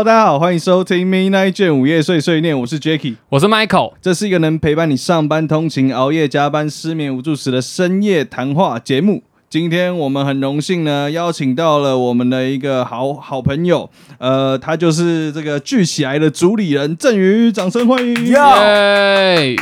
[0.00, 3.92] Hello，大家好，欢迎收听 Midnight 卷午夜碎碎念，我是 Jacky，我是 Michael。
[4.00, 9.22] 这是一个能陪伴你上班通勤、熬夜加班、失眠无助时的深夜谈话节目。
[9.50, 18.26] 今天我们很荣幸呢，邀请到了我们的一个好好朋友，呃，他就是这个聚起来的主理人郑宇，掌声欢迎。
[18.28, 19.56] 耶！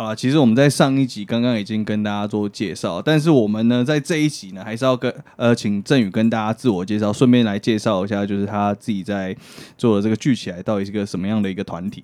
[0.00, 9.36] 啊，其实我们在上一集刚刚已经跟大家做介绍，但是我们呢在这一集呢，还是要跟呃请郑宇跟大家自我介绍，顺便来介绍一下，就是他自己在
[9.76, 12.02] 做的这个聚起来到底是个什么样的一个团体。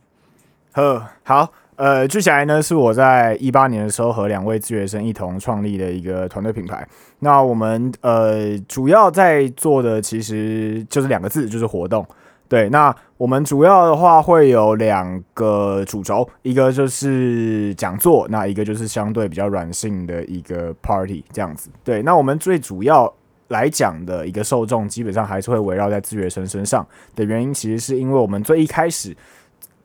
[0.72, 6.86] 呵，好，呃，聚起来呢是我在一八年的时候和两位自学生一同创立的一个团队品牌。
[7.20, 12.06] 那我们呃主要在做的其实就是两个字，就是活动。
[12.46, 21.70] 对，那我们主要的话会有两个主轴，一个就是讲座，那一个就是相对比较软性的一个 party 这样子。
[21.82, 23.10] 对，那我们最主要
[23.48, 29.16] 来讲的一个受众，基本上还是会围绕在自学生身上的原因，其实是因为我们最一开始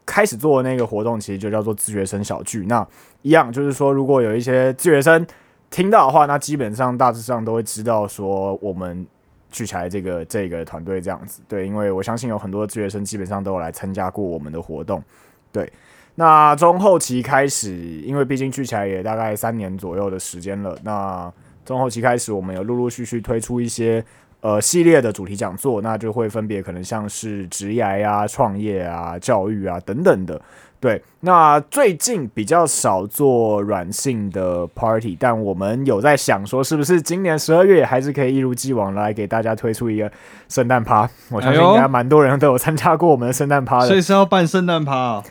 [0.06, 2.66] 开始做的那个活动，其实就叫做自学生小聚。
[2.68, 2.86] 那
[3.22, 5.26] 一样就是说，如果有一些自学生
[5.70, 9.08] 听到的话，那基本上大致上都会知道说我们。
[9.52, 15.04] 聚起来这个这个团队这样子，对，因为我相信有很多自学生基本上都有来参加过我们的活动，
[15.52, 15.72] 对。
[16.16, 21.32] 那中后期开始，因为毕竟聚起来也大概三年左右的时间了，那
[21.64, 24.04] 中后期开始，我们有陆陆续续推出一些
[24.42, 30.40] 呃系列的主题讲座，那就会分别可能像是职业啊、创业啊、教育啊等等的。
[30.82, 40.11] 对，那最近比较少做软性的 party，但我们有在想说，是不是今年十二月还是可以一如既往来给大家推出一个
[40.50, 41.08] 圣诞趴？
[41.30, 45.22] 我相信应该蛮多人都有参加过我们的圣诞趴的，所以是要办圣诞趴。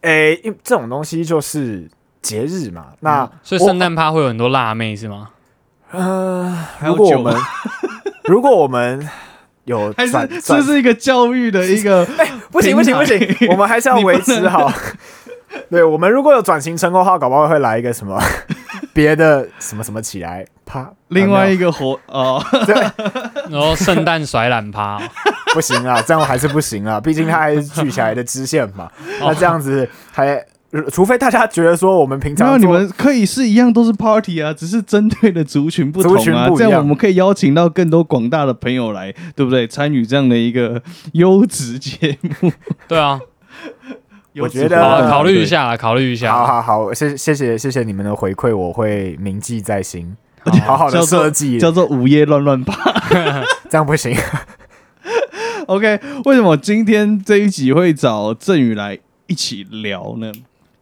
[0.00, 1.88] 诶，因这种东西就是
[2.20, 2.86] 节日嘛。
[2.98, 5.30] 那所以圣诞趴会有很多辣妹是吗？
[5.92, 7.36] 呃，如果我们
[8.24, 9.08] 如果我们。
[9.68, 10.12] 有还是
[10.42, 14.72] 这是一个教育的一个， 哎，不行不行不行，我们还是要 维持好。
[15.70, 18.20] 对我们如果有转型成功的话，搞不好会来一个什么
[18.92, 22.74] 别的什么什么起来趴，另外一个活哦，对，
[23.50, 25.00] 然后圣诞甩懒趴。
[25.54, 28.90] 不行啊，这样还是不行啊，毕竟它还是聚起来的支线嘛，
[29.20, 30.44] 那这样子还。
[30.90, 39.66] 除非大家觉得说我们平常，那你们可以是一样都是 party 啊，只是针对的族群不同啊， 这样我们可以邀请到更多广大的朋友来，对不对？
[39.66, 42.52] 参与这样的一个优质节目。
[42.86, 43.18] 对啊，
[44.40, 46.32] 我觉得考虑一下，考虑一下。
[46.32, 50.14] 好好好，谢谢谢谢谢你们的回馈，我会铭记在心，
[50.66, 52.74] 好好的设计，叫做午夜乱乱吧，
[53.70, 54.14] 这样不行。
[55.66, 60.30] OK，为什么今天这一集会找郑宇来一起聊呢？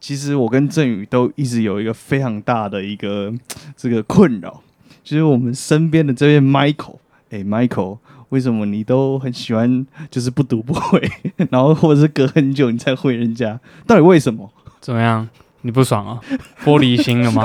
[0.06, 3.34] 其实我跟振宇都一直有一个非常大的一个
[3.76, 4.62] 这个困扰，
[5.02, 6.98] 就是我们身边的这位 Michael，
[7.30, 11.02] 哎，Michael，为什么你都很喜欢就是不读不回，
[11.50, 13.58] 然后或者是隔很久你才回人家？
[13.84, 14.48] 到底为什么？
[14.80, 15.28] 怎么样？
[15.62, 16.20] 你不爽啊？
[16.64, 17.42] 玻璃心了吗？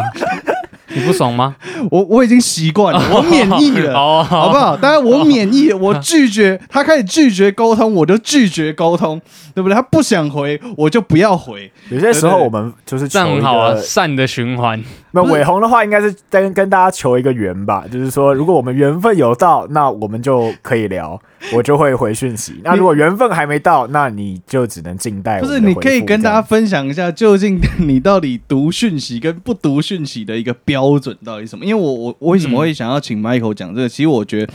[0.94, 1.56] 你不爽吗？
[1.90, 4.76] 我我已经习惯了， 我免疫了，好不好？
[4.78, 9.20] 当然我免疫， 我拒绝他开始拒绝沟通，我就拒绝沟通，
[9.54, 9.76] 对不对？
[9.76, 11.72] 他不想回，我就不要回。
[11.90, 14.82] 有些时候我们就是正好啊，善的循环。
[15.14, 21.20] 那伟鸿的话，应该是跟跟大家求一个缘吧，就是说，如果我们缘分有到，那我们就可以聊，
[21.54, 22.62] 我就会回讯息。
[22.64, 25.42] 那如果缘分还没到，那你就只能静待。
[25.42, 31.66] 不是，你可以跟大家分享一下，究竟你到底读讯息跟不读讯息的一个标准到底什么？
[31.66, 33.90] 因为我我我为什么会想要请 Michael 讲这个？
[33.90, 34.54] 其实我觉得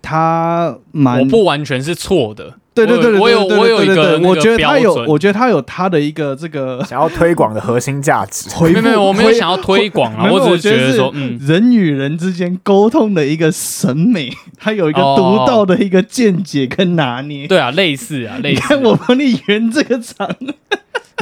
[0.00, 2.54] 他蛮，我不完全是错的。
[2.74, 8.48] 对对对，我有我有一个，我觉得他有，我觉得他有他的一个这个想要推广的核心价值。
[8.62, 17.46] 没有没有，我没有想要推广啊，我只是觉得说，嗯，人与人之间沟通的一个审美， 他有一个独到的一个见解跟拿捏。
[17.46, 18.74] 对啊，类似啊，类似。
[18.76, 20.34] 我帮你圆这个场，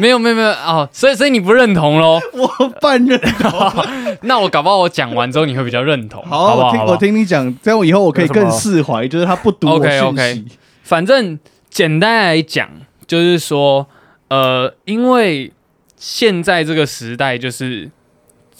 [0.01, 2.19] 没有没有没有哦，所以所以你不认同喽？
[2.33, 3.51] 我半认同。
[4.23, 6.25] 那我搞不好我讲完之后你会比较认同。
[6.25, 10.47] 好，我听我听你讲，这样我以后我可以更释怀，就是他不读我讯息。
[10.83, 11.39] 反正
[11.69, 12.69] 简单来讲，
[13.07, 13.87] 就是说，
[14.29, 15.53] 呃，因为
[15.97, 17.89] 现在这个时代就是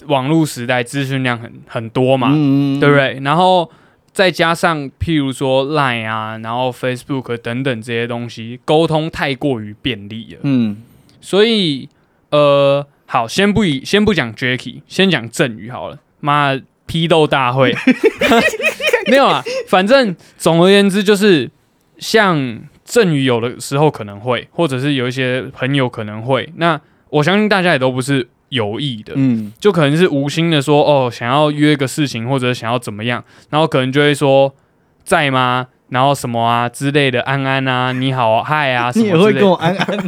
[0.07, 2.29] 网络时代，资讯量很很多嘛，
[2.79, 3.19] 对不对？
[3.23, 3.69] 然后
[4.13, 10.41] 再加上譬如说 Line 啊，然后 Facebook 等等这些东西，沟通太过于便利了。
[10.43, 10.77] 嗯，
[11.21, 11.89] 所以
[12.31, 15.99] 呃，好，先不以先不讲 Jacky，先讲振宇好了。
[16.21, 17.75] 妈，批斗大会
[19.11, 21.51] 没有啊，反正总而言之就是。
[22.01, 26.81] 像振宇有的时候可能会，或者是有一些朋友可能会，那
[27.11, 34.55] 我相信大家也都不是有意的，嗯，就可能是无心的说，哦，想要约个事情或者想要怎么样，然后可能就会说
[35.05, 35.69] 在吗？
[35.91, 39.99] 然后什么啊之类的，安安啊，你好，嗨啊，你也会跟我安安。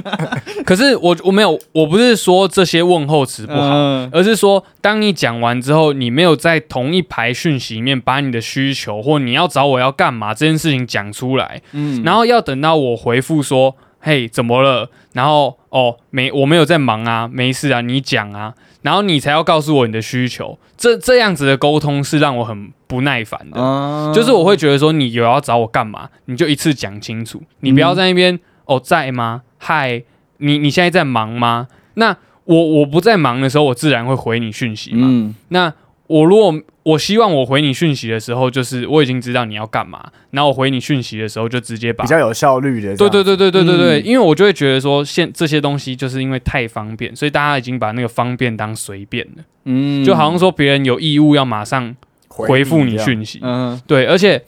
[0.64, 3.74] 可是我我没有，我不是说这些问候词不好，
[4.12, 14.88] 而是说当你讲完之后，你没有在同一排讯息里面把你的需求或你要找我要干嘛这件事情讲出来，嗯，然后要等到我回复说，嘿，怎么了？
[15.12, 18.54] 然后哦，没，我没有在忙啊，没事啊，你讲啊。
[18.82, 29.42] 然后你才要告诉我你的需求，这这样子的沟通是让我很不耐烦的，就是我会觉得说你有要找我干嘛，你就一次讲清楚，你不要在那边哦在吗？
[29.58, 30.02] 嗨，
[30.38, 31.68] 你你现在在忙吗？
[31.94, 35.32] 那我我不在忙的时候，我自然会回你讯息嘛。
[35.50, 35.72] 那
[36.12, 42.94] 我如果我希望我回你讯息的时候，就是我已经知道你要干嘛，然后我回你讯息的时候就直接把比较有效率的。
[42.96, 49.44] 对对对对对对对，因为我就会觉得说，现这些东西就是因为太方便，所以大家已经把那个方便当随便了。
[49.64, 51.96] 嗯，就好像说别人有义务要马上
[52.28, 53.40] 回复你讯息。
[53.42, 54.44] 嗯，对，而且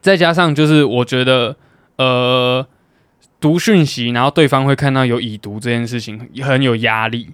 [0.00, 1.54] 再加上就是我觉得，
[1.96, 2.66] 呃，
[3.40, 7.28] 读讯息，然后对方会看到有已读这件事情，很有压力。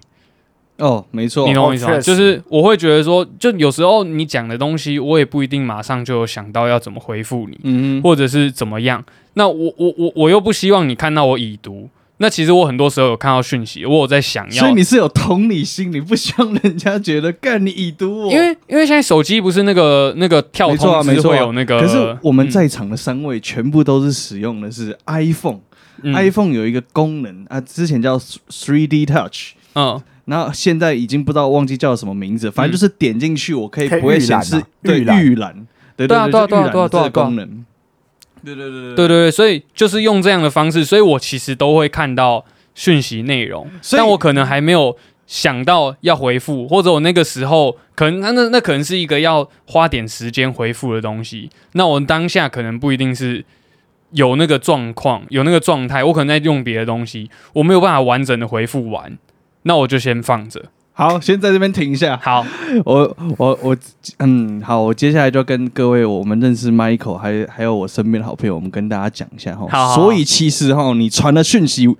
[0.79, 1.99] 哦，没错，你懂我意思吗？
[1.99, 9.03] 就是我会觉得说，就有时候你讲的东西，我也不一定马上就有想到要怎么回复你，嗯，或者是怎么样。
[9.33, 11.89] 那我我我我又不希望你看到我已读。
[12.21, 18.31] 那其实我很多时候有看到讯息，我有在想要，所以你是有同理心，你不希望人家觉得干你已读我。
[18.31, 30.01] 因为因为现在手机不是那个那个跳通知会有那个，可是我们在场的三位全部都是使用的是 iPhone，iPhone 有一个功能啊，之前叫 Three D Touch，嗯。
[30.29, 35.67] 然后现在已经不知道忘记叫什么名字，反正就是点进去，我可以不会显示对预览，对对对，预览
[35.97, 37.65] 这个功能。
[38.41, 39.07] 对对对对对。
[39.07, 44.95] 对，所以就是用这样的方式，所以我其实都会看到讯息内容，但我可能还没有
[45.27, 53.43] 想到要回复，或者我那个时候可能那那那可能是一个要花点时间回复的东西，那我当下可能不一定是
[54.11, 59.17] 有那个状况，有那个状态，我可能在用别的东西，我没有办法完整的回复完。
[59.63, 60.63] 那我就先放着，
[60.93, 62.19] 好，先在这边停一下。
[62.21, 62.45] 好，
[62.85, 63.77] 我我我，
[64.19, 69.67] 嗯，好，我接下来就跟各位我们认识 Michael，还还有我身边的好朋友，我们跟大家讲一下哈。
[69.69, 71.95] 好，所以其实哈，你传的讯息。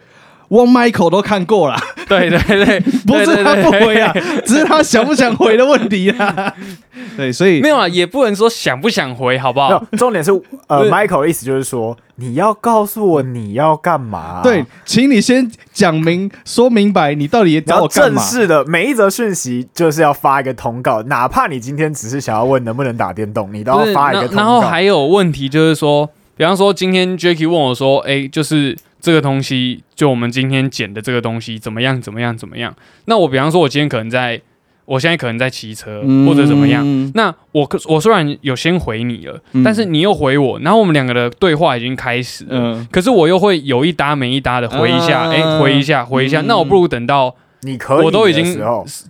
[0.49, 4.11] 我 Michael 都看过了，对对对， 不是他不回啊，
[4.45, 6.53] 只是他想不想回的问题啊。
[7.15, 9.83] 对，所以没有啊，也不能说想不想回，好不好？
[9.97, 10.31] 重点是，
[10.67, 14.41] 呃，Michael 的意思就是说，你要告诉我你要干嘛？
[14.41, 18.21] 对，请你先讲明、说明白，你到底找我干嘛？
[18.21, 24.41] 正式的每一则讯息就是要发一个通告，哪怕你今天只是想要问能不能打电动，你都要发一个通告。
[24.41, 28.75] 然后还有问题就是说，比方说今天 Jacky 问我说，哎，就是。
[29.01, 32.01] 这个东西，就我们今天捡的这个东西怎么样？
[32.01, 32.35] 怎么样？
[32.37, 32.75] 怎么样？
[33.05, 34.41] 那我比方说，我今天可能在，
[34.83, 37.11] 我现在可能在骑车或者怎么样。
[37.15, 42.45] 那我我虽然有先回你了，但是你又回我，然后我们两个的对话已经开始。
[42.49, 42.85] 嗯。
[42.91, 46.41] 可是我又会有一搭没一搭的回一下，哎，回一下，回一下。
[46.41, 48.61] 那我不如等到你可以，我都已经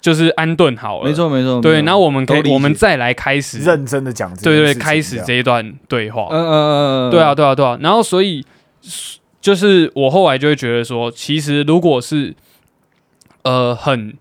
[0.01, 1.09] 就是安顿好了。
[1.09, 1.59] 没错，没错。
[1.61, 4.31] 对，然后我们可以，我们再来开始认真的讲。
[4.37, 6.27] 对对，开始这一段对话。
[6.29, 7.11] 嗯嗯嗯。
[7.11, 7.77] 对啊，对啊，对啊。
[7.81, 8.45] 然后所以。
[9.41, 12.35] 就是我后来就会觉得说，其实如果是，
[13.43, 14.13] 呃，很，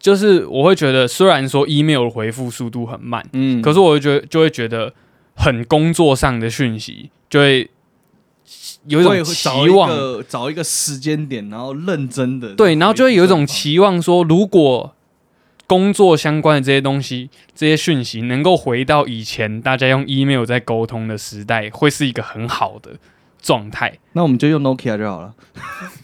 [0.00, 4.94] 就是我会觉得，虽然说 email 回复速度很慢，嗯，可是我会觉得就会觉得
[5.34, 7.68] 很工作上的讯息，就会
[8.86, 9.90] 有一种期望，
[10.26, 14.94] 找一个时间点，然后认真的对，然后就会有一种期望说，如果
[15.66, 22.92] 工作相关的这些东西，这些讯息能够回到以前大家用 email 在沟通的时代，会是一个很好的。
[23.40, 25.32] 状态，那我们就用 Nokia 就好了。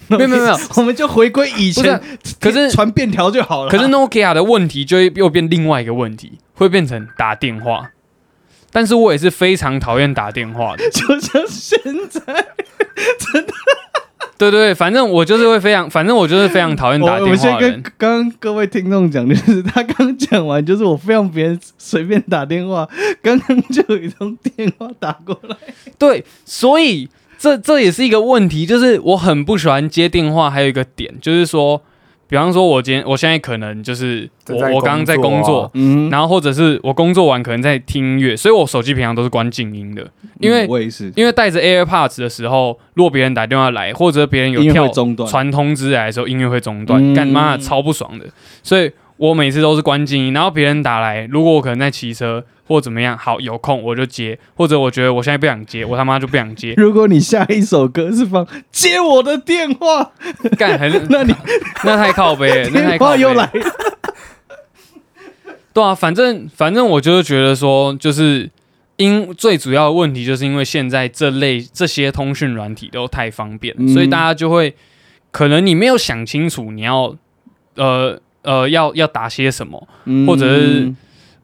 [0.09, 2.01] 没有没有没有， 我们就回归以前，
[2.41, 3.71] 可是传便条就好了。
[3.71, 7.91] 可是 Nokia 的问题就会又变另外一个问题，会变成打电话。
[8.71, 11.79] 但是我也是非常讨厌打电话的， 就像现
[12.11, 12.21] 在，
[13.19, 13.53] 真的。
[14.37, 17.31] 对对，反正我就是会非常，反正我就是非常讨厌打电话。
[17.31, 22.87] 我先跟刚刚各位听众讲，就是他刚讲完，就是我非常别人随便打电话，
[23.23, 25.57] 刚刚就有一通电话打过来。
[25.97, 27.09] 对，所以。
[27.45, 30.51] 这这也是一个问题，就是我很不喜欢接电话。
[30.51, 31.79] 还有一个点就是说，
[32.27, 40.11] 比方说，我今天我现在可能就是我我刚刚在工作，嗯，然后或者是我工作完可能在听音乐，所以我手机平常都是关静音的，
[40.41, 44.89] 因为我也是，因为带着 AirPods 的时候，如果别人打电话来，或者别人有跳
[45.27, 48.25] 传通知来的时候，音乐会中断，干妈超不爽的，
[48.63, 52.45] 所以我每次都是关静音，然后别人打来，如果我可能在骑车。
[52.67, 53.15] 或怎么样？
[53.19, 56.73] 好，有空我就接，或者我觉得我现在不想接，我他妈就不想接。
[56.79, 60.13] 如果你下一首歌是放接我的电话，
[60.57, 60.81] 干，
[61.11, 61.35] 那你
[61.85, 63.21] 那太靠背， 那太靠背。
[63.21, 63.53] 又来，
[65.75, 68.51] 对啊，反正反正我就是觉得说，就是
[68.97, 74.75] 因最主要的问题就是因为现在这类这些通讯软体都太方便了，嗯所以大家就会
[75.31, 77.15] 可能你没有想清楚你要
[77.75, 80.95] 呃呃要要打些什么，嗯或者是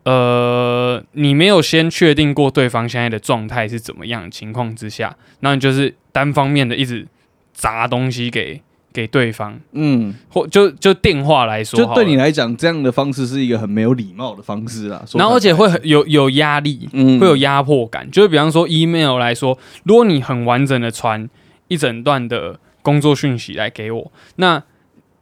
[0.04, 7.06] 呃你没有先确定过对方现在的状态是怎么样的情况之下，那你就是单方面的一直
[7.52, 15.04] 砸东西给给对方，嗯，或就就电话来说就，对你来讲，这样的方式是一个很没有礼貌的方式啊。
[15.14, 18.10] 然后而且会很有有压力，嗯会有压迫感。
[18.10, 21.28] 就是比方说 email 来说，如果你很完整的传
[21.68, 24.60] 一整段的工作讯息来给我，那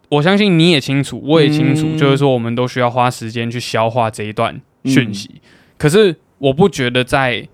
[0.08, 5.30] 我相信你也清楚，我也清楚，嗯就是说我们都需要花时间去消化这一段讯息。
[5.34, 5.40] 嗯
[5.78, 7.46] 可是我不觉得在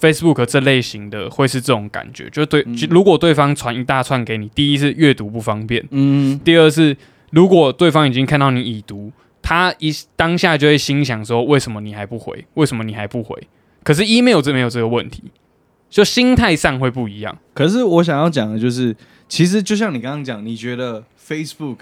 [0.00, 6.96] Facebook 这类型的会是这种感觉，就对，嗯如果对方传一大串给你，第一是阅读不方便，嗯第二是
[7.30, 12.44] 如果对方已经看到你已读，他一当下就会心想说：为什么你还不回？
[12.54, 13.40] 为什么你还不回？
[13.84, 15.22] 可是 email 这没有这个问题，
[15.88, 17.38] 就心态上会不一样。
[17.54, 18.96] 可是我想要讲的就是，
[19.30, 21.78] 其实就像你刚刚讲，你觉得 Facebook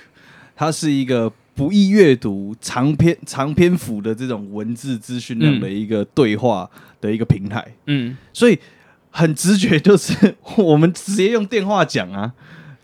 [0.54, 8.58] 它是一个不易阅读、长篇长篇幅的这种文字资讯量的一个对话的一个平台，嗯，所以
[9.10, 12.32] 很直觉就是我们直接用电话讲啊，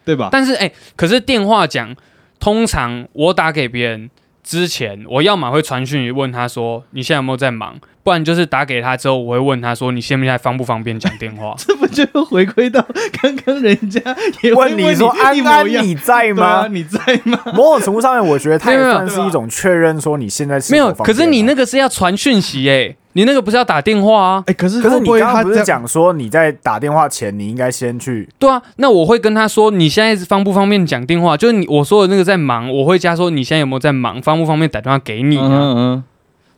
[0.04, 0.30] 对吧？
[0.32, 1.94] 但是哎、可是电话讲，
[2.40, 4.10] 通常我打给别人
[4.42, 12.86] 之前，我要么会传讯息问他说你现在有没有在忙，不然就是打给他之后，我会问他说你现在方不方便讲电话 这不就回归到
[13.20, 14.00] 刚刚人家
[14.42, 16.68] 也会问你说安安你在吗？
[16.68, 17.40] 你在吗？
[17.54, 24.44] 某种程度上面，我觉得他也算 是一种确认，说你现在是没有，可是你那个是要传讯息哎，你那个不是要打电话啊？
[24.46, 31.36] 哎、可是可是你刚刚不是讲说你在打电话前，你应该先去对啊，那我会跟他说，你现在方不方便讲电话？
[31.36, 35.48] 就是你我说的那个在忙，我会加说你现在有没有在忙，方不方便打电话给你啊？
[35.48, 36.04] 嗯嗯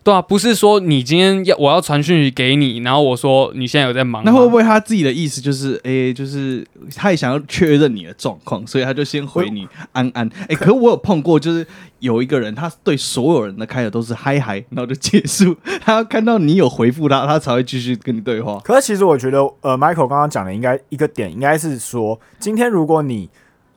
[0.07, 10.31] 对啊，不是说你今天要我要传讯息给你，然后我说你现在有在忙吗，那会不会他自己的意思就是，哎、就是他也想要确认你的状况，所以他就先回你安安。
[10.49, 11.67] 哎、可我有碰过，就是
[11.99, 15.57] 有一个人，他对所有人的开头都是嗨嗨，然后就结束。
[15.81, 18.61] 他要看到你有回复他，他才会继续跟你对话。
[18.63, 23.29] 可是其实我觉得，呃，Michael 刚刚讲的应该一个点，应该是说，今天如果你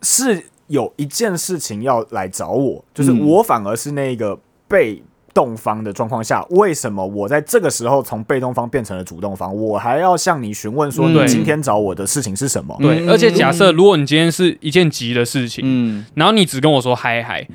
[0.03, 5.01] 是有一件事情要来找我，就是嗯我反而是那个被
[5.33, 9.55] 动方的状况下，为什么我在这个时候从被动方变成了主动方？
[9.55, 12.75] 我还要向你询问说，嗯你今天找我的事情是什么？
[12.79, 13.05] 对？
[13.05, 17.47] 嗯而且假设如果你今天是一件急的事情，嗯，然后你只跟我说嗨嗨，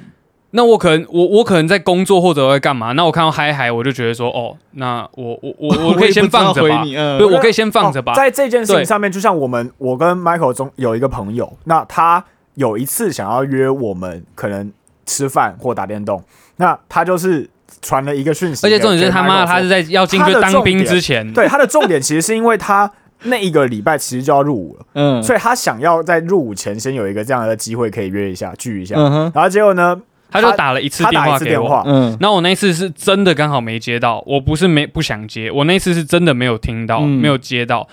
[0.51, 6.97] 那我可能我我可能在工作或者我在干嘛，那我看到嗨嗨，我就觉得说哦，那我我我 我可以先放回你。
[6.97, 8.13] 嗯对，我可以先放着吧。
[8.13, 14.73] 哦在这件事情上面，就像我们我跟 Michael 中有一个朋友，那他有一次想要约我们可能
[15.05, 16.23] 吃饭或打电动，
[16.57, 17.51] 那他就是
[17.85, 22.91] 传了一个讯息，而且重点是他妈的，他是在要进去当兵之前，对他的重点其实是因为他
[23.25, 25.23] 那一个礼拜其实就要入伍了， 嗯。
[25.23, 29.33] 所以他想要在入伍前先有一个这样的机会可以约一下聚一下，嗯哼。
[29.35, 30.01] 然后结果呢，
[30.31, 31.83] 他就打了一次电话给我。
[31.87, 32.17] 嗯。
[32.19, 37.09] 然后我那一次是真的刚好没接到，我不是没不想接，我那次是真的没有听到，嗯。
[37.09, 37.87] 没有接到，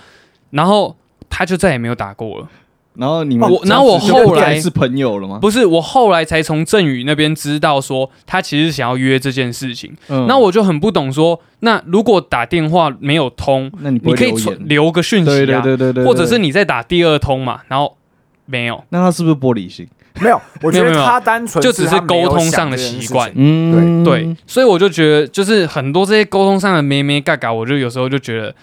[0.50, 0.96] 然后
[1.30, 2.48] 他就再也没有打过了。
[2.94, 5.38] 然后你们我然后我后来是朋友了吗？
[5.40, 9.92] 不是，我后来才从振宇那边知道说，他其实想要约这件事情。
[10.08, 10.26] 嗯。
[10.26, 14.32] 那我就很不懂说，那如果打电话没有通，那你你可以
[14.66, 17.96] 留个讯息对对啊，对对对，或者是你再打第二通嘛，然后
[18.44, 19.88] 没有，那他是不是玻璃心？
[20.20, 23.32] 没有，我觉得他单纯就只是沟通上的习惯。
[23.32, 28.54] 情嗯对，所以我就觉得，就是很多这些沟通上的咩咩嘎嘎，我就有时候就觉得，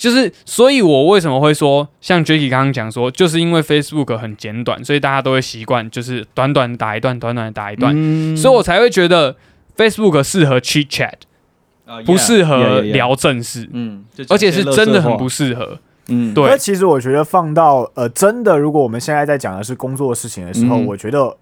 [0.00, 8.34] 就是，所以我为什么会说，像 Jacky 刚刚讲说，就是因为 Facebook 很简短，所以大家都会习惯，就是短短打一段，短短打一段，嗯。
[8.34, 9.36] 所以我才会觉得
[9.76, 11.12] Facebook 适合 chit chat，
[11.84, 15.78] 啊不适合聊正事，嗯，而且是真的很不适合。
[16.08, 16.32] 嗯。
[16.32, 16.46] 对。
[16.46, 20.86] 可是其实我觉得放到呃，真的，如果我们现在在讲的是工作的事情的时候，嗯。
[20.86, 21.36] 我觉得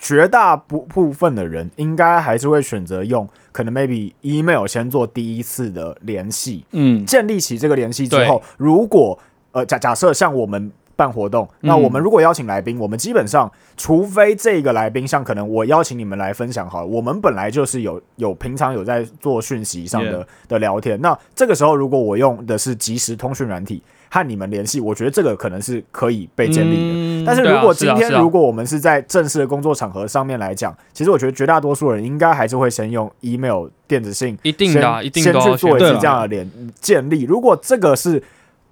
[0.00, 7.04] 绝大部部分的人应该还是会选择用可能 maybe email 先做第一次的联系，嗯。
[7.04, 9.18] 建立起这个联系之后，如果
[9.52, 26.92] 呃假假设像我们办活动，那嗯我们如果邀请来宾，我们基本上除非这个来宾像可能我邀请你们来分享好了，我们本来就是有有平常有在做讯息上的的聊天，那这个时候如果我用的是即时通讯软体和你们联系，我觉得这个可能是可以被建立的。
[27.20, 28.18] 的但是如果今天是啊。
[28.18, 37.22] 啊如果我们是在正式的工作场合上面来讲，其实我觉得绝大多数人应该还是会先用 email 电子信一定的一定都要先去做一次这样的联建立。
[37.22, 38.22] 如果这个是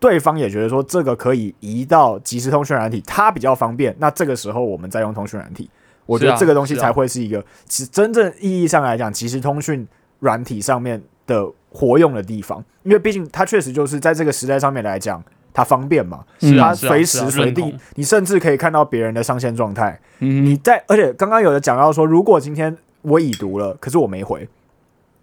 [0.00, 5.68] 对方也觉得说这个可以移到即时通讯软体，它比较方便，那这个时候我们再用通讯软体，
[6.06, 9.86] 我觉得这个东西才会是一个其实真正意义上来讲，即时通讯
[10.20, 20.00] 软体上面的活用的地方，因为毕竟它确实就是在这个时代上面来讲，它方便嘛，它是啊是啊随时随地你甚至可以看到别人的上线状态。
[20.20, 24.48] 嗯你在，而且刚刚有的讲到说，如果今天我已读了，可是我没回，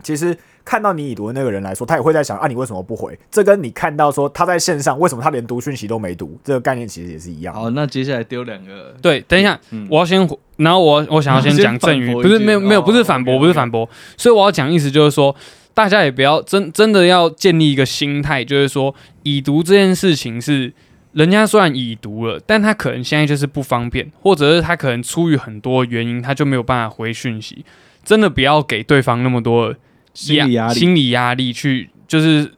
[0.04, 3.18] 其实看到你已读的那个人来说，他也会在想啊，你为什么不回？
[3.32, 7.62] 这跟你看到说他在线上，为什么他连读讯息都没读，这个概念其实也是一样的。
[7.62, 15.36] 好，那接下来丢两个，对，等一下，嗯我要先，然后我我想要先先讲正语，反驳一句不是没有没有，哦不是反驳不是反驳，所以我要讲意思就是说，
[15.74, 18.94] 大家也不要真真的要建立一个心态，就是说
[19.24, 20.74] 已读这件事情是。
[21.16, 27.64] 人家虽然已读了，但他可能现在就是不方便，或者是他可能出于很多原因，他就没有办法回讯息。
[28.04, 29.78] 真的不要给对方那么多的
[30.16, 32.52] 心理压力，心理压力去就是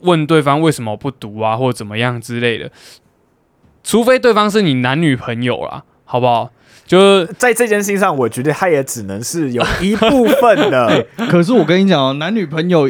[0.00, 2.70] 问对方为什么不读啊，或者怎么样之类的。
[3.82, 6.50] 除非对方是你男女朋友啦，好不好？
[6.86, 12.88] 就是在这件事情上，我觉得他也只能是有一部分的， 可是我跟你讲哦，男女朋友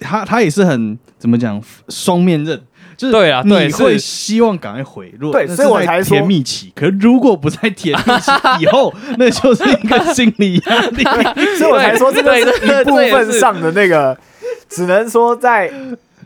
[0.00, 2.60] 他他也是很怎么讲双面刃，
[2.98, 11.04] 就是对啊对你会希望赶快回，落对所以我才说甜蜜期，可如果不在甜蜜期以后，那就是一个心理压力。
[11.56, 14.18] 所以我才说这个是一部分上的那个，
[14.68, 15.72] 只能说在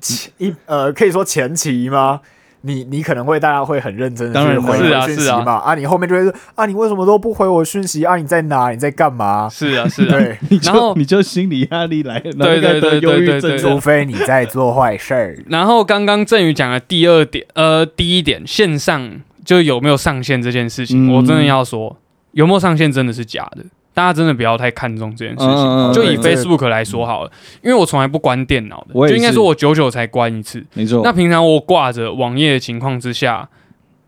[0.00, 2.20] 前一呃，可以说前期吗？
[2.62, 8.16] 你你可能会大家会很认真的当然去回是啊回讯息是啊嘛，啊，你后面就会说啊，你为什么都不回我讯息啊？
[8.16, 8.70] 你在哪？
[8.70, 9.48] 你在干嘛？
[9.50, 15.38] 是啊是啊，对，你 然后就你就心理压力来了，对对对对对对除非你在做坏事儿。
[15.48, 21.96] 然后刚刚振宇讲的第二点，呃，第一点线上就有没有上线这件事情，嗯我真的要说，
[22.32, 25.48] 有没有上线真的是假的，大家真的不要太看重这件事情。
[25.48, 30.64] 嗯嗯嗯就以 Facebook 来说好了，因为我从来不关电脑的，我就应该说我久久才关一次。
[30.74, 31.02] 没错。
[31.04, 33.48] 那平常我挂着网页的情况之下，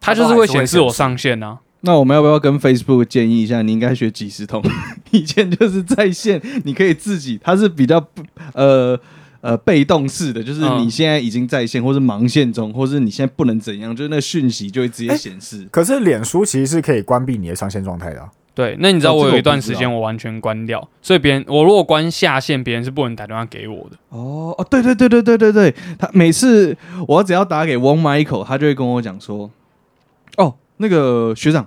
[0.01, 1.59] 它就是会显示我上线啊。
[1.87, 3.61] 那我们要不要跟 Facebook 建议一下？
[3.61, 4.63] 你应该学即时通，
[5.11, 8.23] 以前就是在线，你可以自己，它是比较不
[8.55, 8.99] 呃
[9.43, 15.69] 呃被动式的，就是嗯你现在已经在线，或是忙线中，或是你现在不能怎样，就是那讯息就会直接显示。
[15.71, 23.97] 可是脸书其实是可以关闭你的上线状态的啊、对，那你知道我有一段时间我完全关掉，所以别人我如果关下线，别人是不能打电话给我的。
[24.11, 26.77] 哦哦，对对对对对对对，他每次
[27.09, 29.51] 我只要打给翁 Michael，他就会跟我讲说，
[30.37, 31.67] 哦，那个学长。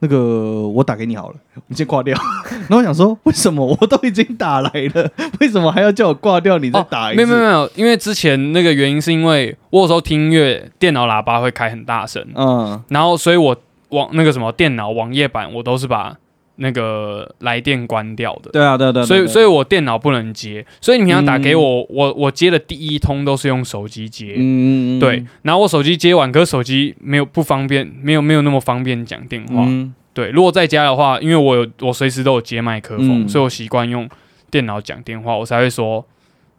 [0.00, 1.36] 那个我打给你好了，
[1.68, 2.14] 你先挂掉。
[2.68, 6.58] 然后我想说，为什么我都已经打来了，为什么还要叫我挂掉？
[6.58, 7.22] 你再打一次？
[7.22, 13.56] 哦没有没有没有，因为之前那个原因是因为我有时候听音乐，电脑喇叭会开很大声，嗯，然后所以我
[13.88, 16.14] 网那个什么电脑网页版我都是把
[16.56, 18.50] 那个来电关掉的。
[18.50, 19.06] 对啊，对啊对啊。
[19.06, 30.30] 所以，所以，我电脑不能接，所以你平常打给我，我我接的第一通都是用手机接，嗯对，，然后我手机接完，可是手机没有不方便，没有没有那么方便讲电话，嗯，对。
[30.30, 34.08] 如果在家的话，因为我有我随时都有接麦克风，嗯所以我习惯用
[34.50, 36.06] 电脑讲电话，我才会说，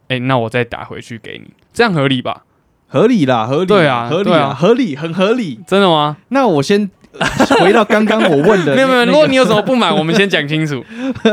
[0.08, 2.44] 哎、那我再打回去给你，这样合理吧？
[2.90, 5.60] 合理啦，合理，对啊合理啊合理，很合理。
[5.66, 6.16] 真的吗？
[6.28, 6.88] 那我先呃
[7.60, 10.84] 回到刚刚我问的，没有没有，如果你有什么不满，我们先讲清楚。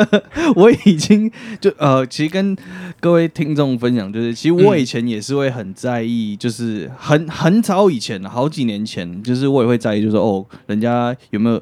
[0.56, 2.56] 我已经就呃，其实跟
[3.00, 11.62] 各位听众分享，就是其实我嗯以前也是会很在意，就是很很早以前，好几年前，就是我也会在意，就是哦，人家有没有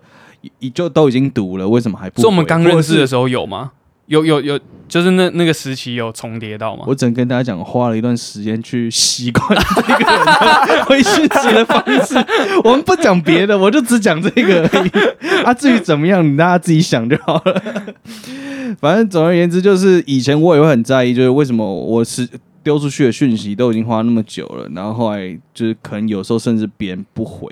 [0.59, 2.21] 已就都已经读了，为什么还不回？
[2.21, 3.71] 所以我们刚认识的，时候有吗？
[4.07, 6.83] 有有有，就是那那个时期有重叠到吗？
[6.85, 12.15] 我只能跟大家讲，花了一段时间去习惯这个回讯息的方式。
[12.63, 15.43] 我们不讲别的，我就只讲这个而已。
[15.43, 17.61] 啊，至于怎么样，你大家自己想就好了。
[18.79, 22.27] 反正总而言之，就是以前我也会很在意，就是为什么我是
[22.61, 27.49] 丢出去的讯息都已经花那么久了，然后后来就是可能有时候甚至别人不回。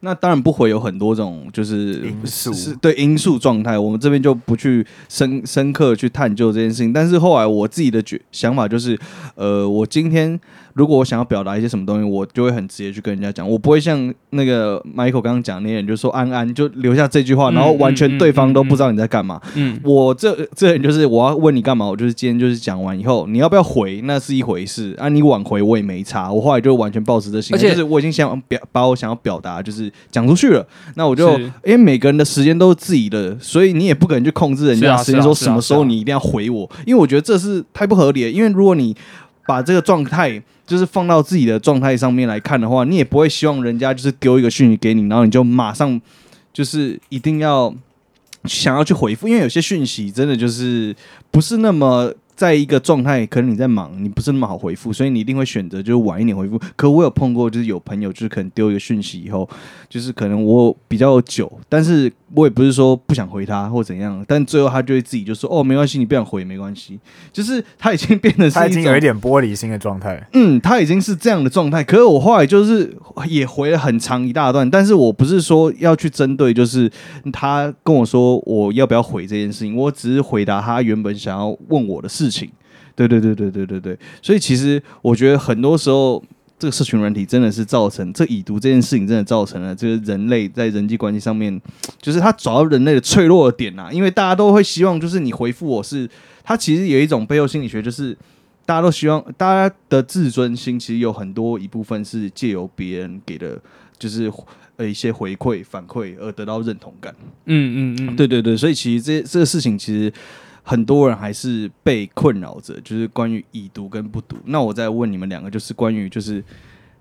[0.00, 6.92] 那当然不回有很多种，就是因素是对因素状态，我们这边就不去深深刻去探究这件事情。
[6.92, 8.98] 但是后来我自己的觉想法就是，
[9.34, 10.38] 呃，我今天
[10.76, 19.40] 如果我想要表达一些什么东西，我就会很直接去跟人家讲，我不会像那个 Michael 刚刚讲那些人，就说安安就留下这句话，嗯然后完全对方都不知道你在干嘛。
[19.54, 24.94] 嗯，我这这人就是我要问你干嘛，我就是今天就是讲完以后，你要不要回那是一回事。
[24.98, 38.94] 啊，你晚回我也没差，我后来就完全抱持这心态，而且就是我已经想表把我想要表达就是讲出去了，那我就因为每个人的时间都是自己的，所以你也不可能去控制人家的时间，说什么时候你一定要回我，因为我觉得这是太不合理了，因为如果你
[39.46, 40.42] 把这个状态。
[40.66, 46.00] 就是放到自己的状态上面来看的话，你也不会希望人家就是丢一个讯息给你，然后你就马上
[46.52, 47.72] 就是一定要
[48.46, 50.92] 想要去回复，因为有些讯息真的就是
[51.30, 56.60] 不是那么在一个状态，可能你在忙，你不是那么好回复，所以你一定会选择就是晚一点回复。
[56.74, 59.48] 可我有碰过，就是有朋友就是可能丢一个讯息以后，
[59.88, 66.98] 就是可能我比较久，但是我也不是说不想回他或怎样，但最后他就会自己就说哦，没关系，你不想回没关系，
[67.32, 70.26] 就是他已经 变得是他已经有一点玻璃心的状态。
[70.32, 71.84] 嗯，他已经是这样的状态。
[71.84, 72.92] 可是我后来就是
[73.28, 76.90] 也回了很长一大段，但是我不是说要去针对，就是
[77.32, 82.50] 他跟我说我要不要回这件事情，我只是回答他原本想要问我的事情。
[82.96, 86.22] 对对对对对对对，所以其实我觉得很多时候。
[86.58, 91.60] 这个社群软体真的是造成这已读这件事情，真的造成了这个人类在人际关系上面，
[92.00, 93.90] 就是他找到人类的脆弱的点呐。
[93.92, 96.08] 因为大家都会希望，就是你回复我是，
[96.42, 98.16] 他其实有一种背后心理学，就是
[98.64, 103.60] 大家都希望大家的自尊心其实有很多一部分是借由别人给的，
[103.98, 104.32] 就是
[104.76, 107.14] 呃一些回馈反馈而得到认同感。
[107.44, 110.10] 嗯嗯嗯，对对对，所以其实这这个事情其实。
[110.68, 114.36] 很多人还是被困扰着，就是关于已读跟不读。
[114.46, 116.42] 那我再问你们两个，就是关于就是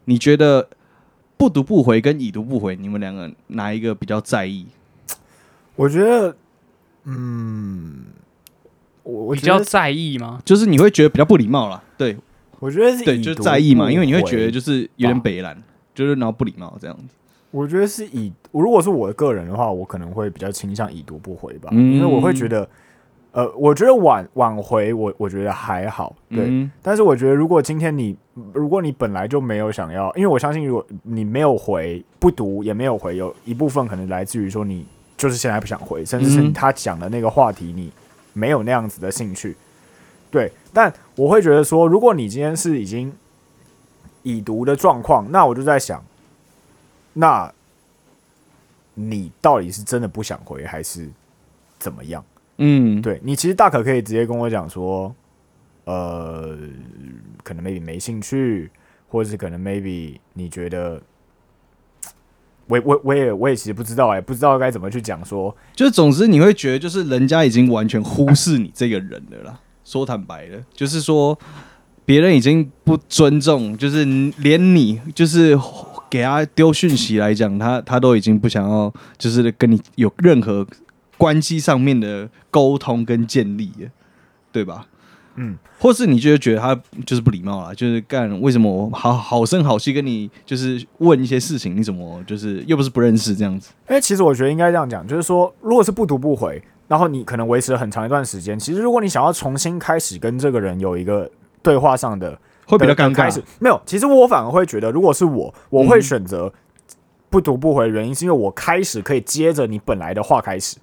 [0.05, 0.69] 你觉得
[1.35, 4.67] 不读不回跟已读不回，你们两个哪一个比较在意？
[5.75, 6.37] 我觉得，
[7.05, 8.03] 嗯，
[9.01, 10.39] 我我比较在意吗？
[10.45, 12.15] 就是你会觉得比较不礼貌啦，对
[12.59, 15.59] 我觉得是对，就是在意嘛，因为你会觉得就是有点北蓝，
[15.95, 17.15] 就是然后不礼貌这样子。
[17.49, 22.69] 我觉得是以如果是我个人的话，我可能会比较倾向已读不回吧，嗯因为我会觉得，
[23.35, 26.71] 呃，我觉得挽挽回我我觉得还好，对，嗯。
[26.81, 28.15] 但是我觉得如果今天你
[28.53, 34.85] 如果你本来就没有想要，因为我相信如果你没有回不读也没有回，有一部分可能来自于说你
[35.17, 37.91] 就是现在不想回，甚至是嗯他讲的那个话题你
[38.31, 39.53] 没有那样子的兴趣，
[40.31, 43.11] 对，但我会觉得说，如果你今天是已经
[44.23, 46.01] 已读的状况，那我就在想，
[47.11, 47.53] 那
[48.93, 51.09] 你到底是真的不想回，还是
[51.77, 52.23] 怎么样？
[52.57, 55.13] 嗯，对你其实大可可以直接跟我讲说，
[55.83, 56.57] 呃，
[57.43, 58.71] 可能 maybe 没兴趣，
[59.07, 61.01] 或者是可能 maybe 你觉得，
[62.67, 69.59] 我我我也我也其实不知道哎、不知道该怎么去讲说，就是总之你会觉得就是人家已经完全忽视你这个人了啦。
[69.83, 71.37] 说坦白的，就是说
[72.05, 74.03] 别人已经不尊重，就是
[74.37, 75.55] 连你就是
[76.09, 80.65] 给他丢讯息来讲，他他都已经不想要，就是跟你有任何
[81.17, 83.89] 关系上面的沟通跟建立了，
[84.51, 84.87] 对吧？
[85.37, 86.73] 嗯，或是你就会觉得他
[87.05, 93.71] 就是不礼貌啦，就是干为什么我好好声好气跟你就是问一些事情，你怎么就是又不是不认识这样子？
[93.89, 101.29] 因为其实我觉得应该这样讲，就是说，如果是不读不回，然后你可能维持了很长一段时间，其实如果你想要重新开始跟这个人有一个
[101.61, 103.43] 对话上的会比较尴尬开始。
[103.59, 106.53] 没有，其实我反而会觉得，如果是我，我嗯会选择
[107.29, 110.77] 不读不回，原因是因为我开始可以接着你本来的话开始，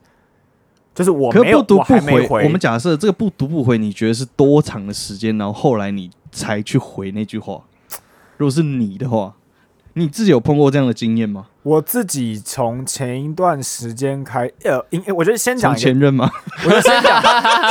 [0.95, 5.37] 就是我没有可不读不没回，我们假设这个不读不回，你觉得是多长的时间？
[5.39, 7.63] 然后后来你才去回那句话。
[8.37, 9.35] 如果是你的话，
[9.95, 11.47] 你自己有碰过这样的经验吗？
[11.63, 16.29] 我自己从前一段时间开，呃，因我觉得先讲前任吗？
[16.67, 17.23] 我就先讲，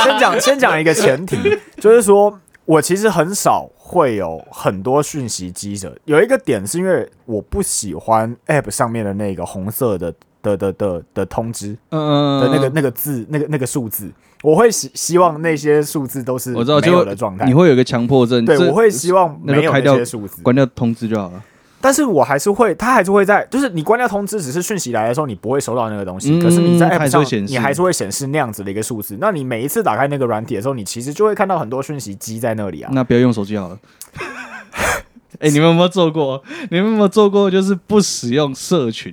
[0.02, 1.36] 先讲， 先讲一个前提，
[1.78, 5.94] 就是说我其实很少会有很多讯息积着。
[6.06, 14.10] 有一个点是因为我不喜欢 App 上面的那个红色的的的的的通知嗯的那个那个字，那个那个数字，
[14.42, 17.54] 我会希希望那些数字都是我知道就有的状态你。
[17.54, 21.42] 会有一个强迫症，对，我会希望没有那那就开掉些数字，关掉通知就好了。
[21.80, 29.18] 但是我还是会，它还是会在，就是你关掉通知，只是讯息来的时候你不会收到那个东西，嗯可是你在 App 上你还是会显示那样子的一个数字。
[29.20, 32.90] 那你每一次打开那个软体的时候，你其实就会看到很多讯息积在那里啊。
[32.92, 33.78] 那不要用手机好了。
[35.40, 36.40] 哎、你们有没有做过？
[36.70, 37.50] 你们有没有做过？
[37.50, 39.12] 就是不使用社群，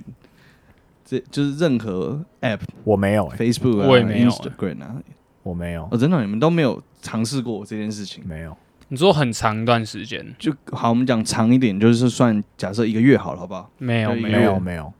[1.10, 4.94] 这就是任何 App、我没有、欸，Facebook 啊、我也没有 Instagram 啊，
[5.42, 8.22] 我没有，哦，真的，你们都没有尝试过这件事情。
[8.24, 8.56] 没有。
[8.86, 13.68] 你说很长一段时间就好，我们讲长一点，就是算假设一个月好了，好不好？
[13.78, 14.92] 没有没没有，有没有，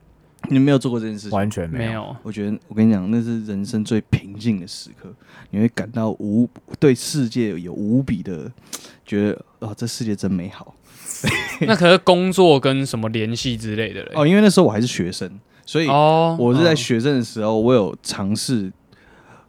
[0.49, 1.77] 你们没有做过这件事情，完全有。
[1.77, 5.13] 没有，我觉得我跟你讲，那是人生最平静的时刻，
[5.51, 6.45] 你会感到无
[6.77, 8.51] 对世界有无比的
[9.05, 10.75] 觉得，哦，这世界真美好。
[11.67, 14.11] 那可是工作跟什么联系之类的嘞？
[14.15, 15.29] 哦，因为那时候我还是学生，
[15.71, 18.69] 所以哦我是在嗯学生的时候，我有尝试，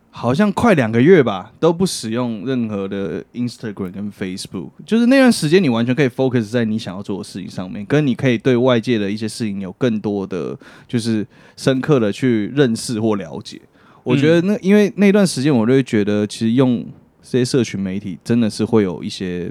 [0.09, 10.57] 好像快两个月吧，都不使用任何的 Instagram 跟 Facebook，就是那段时间你完全可以 focus 在你想要做的事情上面，跟你可以对外界的一些事情有更多的
[10.87, 13.61] 就是深刻的去认识或了解。
[14.05, 16.87] 我觉得那因为那段时间，我就会觉得其实用
[17.21, 19.51] 这些社群媒体真的是会有一些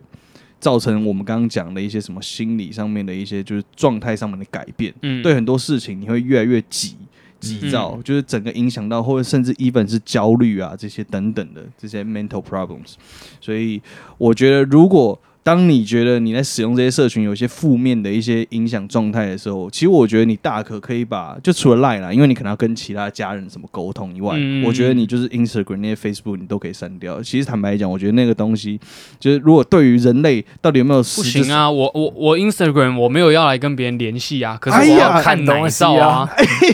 [0.62, 4.94] 造成我们刚刚讲的一些什么心理上面的一些就是状态上面的改变。
[5.02, 6.96] 嗯对很多事情你会越来越急
[7.40, 12.94] 急躁，嗯就是整个影响到，或者甚至 even 是焦虑啊这些等等的这些 mental problems。
[13.42, 13.82] 所以
[14.20, 27.22] 我觉得，如果当你觉得你在使用这些社群有一些负面的一些影响状态的时候，其实我觉得你大可可以把，就除了 Line 啦，因为你可能要跟其他家人什么沟通以外，嗯我觉得你就是 Instagram 那些 Facebook 你都可以删掉。
[27.24, 28.80] 其实坦白讲，我觉得那个东西
[29.20, 36.30] 就是如果对于人类到底有没有不行啊，我我我 Instagram 我没有要来跟别人联系啊，可是哎我要看奶照啊，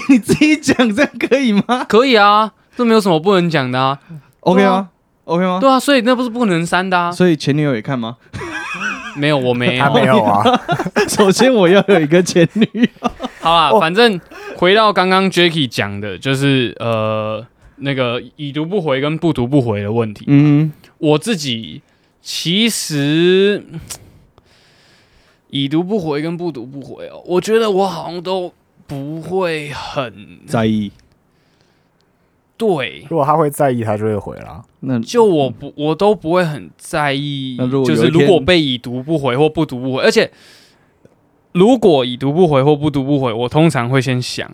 [0.09, 3.97] 你自己讲这样可以吗可以啊，这没有什么不能讲的啊
[4.41, 4.89] ，？OK 吗
[5.23, 5.59] ？OK 吗？
[5.61, 8.17] 对啊，所以那不是不能删的啊，所以前女友也看吗？
[9.17, 10.43] 没有我没还没有，啊，
[11.09, 13.09] 首先我要有一个前女友。
[13.39, 13.79] 好啦，哦。
[13.79, 14.19] 反正
[14.55, 17.45] 回到刚刚 Jacky 讲的，就是呃
[17.77, 21.81] 那个已读不回跟不读不回的问题，嗯，我自己
[22.21, 23.63] 其实
[25.49, 28.53] 已读不回跟不读不回哦，我觉得我好像都
[28.85, 30.91] 不会很在意。
[32.57, 34.63] 对，如果他会在意，他就会回啦。
[34.79, 40.31] 那就我不我都不会很在意那如，果就是如果被已读不回或不读不回，而且
[41.53, 44.51] 如果已读不回或不读不回，我通常会先想，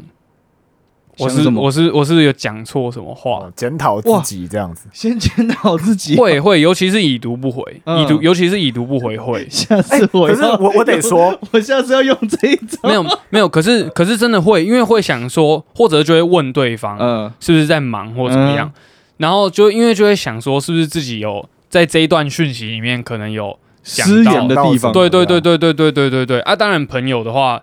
[1.20, 4.88] 我是我是我是有讲错什么话哦，，检讨自己这样子。
[4.92, 6.16] 先检讨自己。
[6.16, 9.46] 会会，尤其是已读不回，嗯已读尤其是已读不回会。
[9.50, 12.80] 下次我可是我我得说，我下次要用这一招。
[12.84, 18.72] 没有没有，可是可是真的会，因为会想说，或者就会问对方，嗯，是不是在忙或怎么样，
[19.18, 24.92] 然后就因为就会想说，是不是自己有在这一段讯息里面可能有讲失到言的地方。
[24.92, 26.56] 对对对对对对对对对啊！
[26.56, 27.62] 当然朋友的话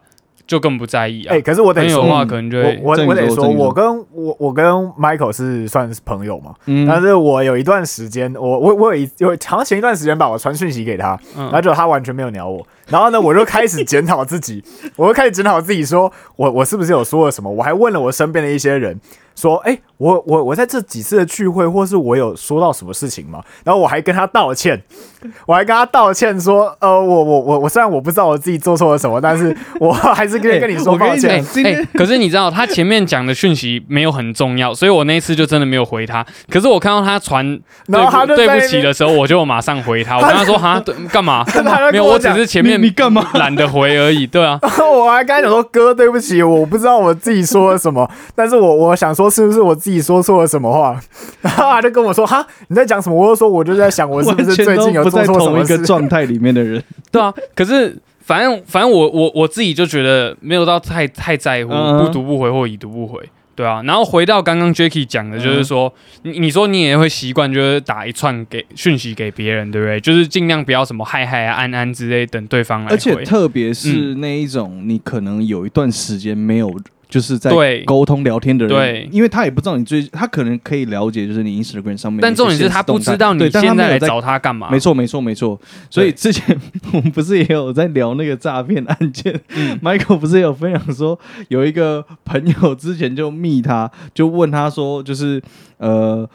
[0.50, 4.66] 就更不在意啊，哎，可是我得说话可能就我我我得说，我跟我我跟
[4.98, 6.84] Michael 是算是朋友嘛，嗯。
[6.88, 14.62] 但是我有一段时间，我我我有一有好像前一段时间吧，我传讯息给他，然后嗯就他完全没有鸟我，然后呢，我就开始检讨自己，
[14.96, 17.50] 我就开始检讨自己说，我我是不是有说了什么？
[17.50, 18.98] 我还问了我身边的一些人，
[19.36, 23.42] 说，哎、我我我在这几次的聚会，或是我有说到什么事情吗？
[23.64, 24.82] 然后我还跟他道歉，
[25.46, 31.84] 我还跟他道歉说，呃，我我我我虽然我不知道我自己做错了什么，但是 我还是跟哎跟你说抱歉哎。
[31.94, 36.24] 可是你知道他前面讲的讯息没有很重要，所以我那一次就真的没有回他。
[36.48, 40.16] 可是我看到他传然后他对不对不起的时候，我就马上回他。
[40.16, 41.44] 我跟他说哈，干嘛？
[41.92, 44.26] 没有，我只是前面你你干嘛懒得回而已。
[44.26, 44.58] 对啊，
[44.92, 51.00] 我还跟他讲说，哥，对不起，我不知道我自己说了什么， 但是我我想说，是不是我自己说错了什么话？
[51.42, 53.14] 然 后他就跟我说，哈，你在讲什么？
[53.16, 55.78] 我就说，我就在想，我是不是最近有在做错什么同一个？
[55.86, 56.82] 状态里面的人。
[57.10, 57.32] 对啊。
[57.54, 63.18] 可是反正反正我我我自己就觉得没有到太太在乎嗯不读不回或已读不回。
[63.60, 65.92] 对啊，然后回到刚刚 Jacky 讲的，嗯就是说，
[66.22, 70.00] 你你说你也会习惯，就是打一串给讯息给别人，对不对？
[70.00, 72.94] 就是尽量不要什么嗨嗨啊、安安之类，等对方来回。
[72.94, 76.74] 而且特别是那一种，你可能有一段时间没有。
[77.10, 84.70] 就是在对沟通聊天的人，对因为他也不知道你最，他可能可以了解，就是你 Instagram 上面的一些现实动态，但重点是他不知道你对但他没有在现在来找他干嘛。
[84.70, 85.60] 没错，没错，没错。
[85.90, 86.56] 所以之前
[86.92, 91.18] 我们不是也有在聊那个诈骗案件、m 嗯 i c h a e l 不是有分享说，
[91.48, 95.42] 有一个朋友之前就密他，就问他说，就是
[95.78, 96.28] 呃。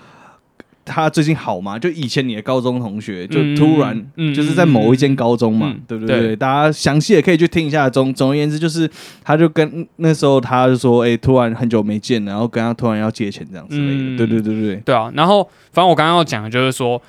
[0.86, 1.80] 他最近好吗？
[1.80, 6.36] 就以前你的高中同学，就突然就是在某一间高中嘛，嗯对不对对？
[6.36, 7.90] 大家详细也可以去听一下。
[7.90, 8.90] 总总而言之，就是
[9.24, 13.94] 他就跟那时候他就说，哎、突然很久没见，然后跟他突然要借钱这样之类的。
[13.94, 15.44] 嗯对对对对对，对啊，然后
[15.74, 17.02] 反正我刚刚要讲的就是说，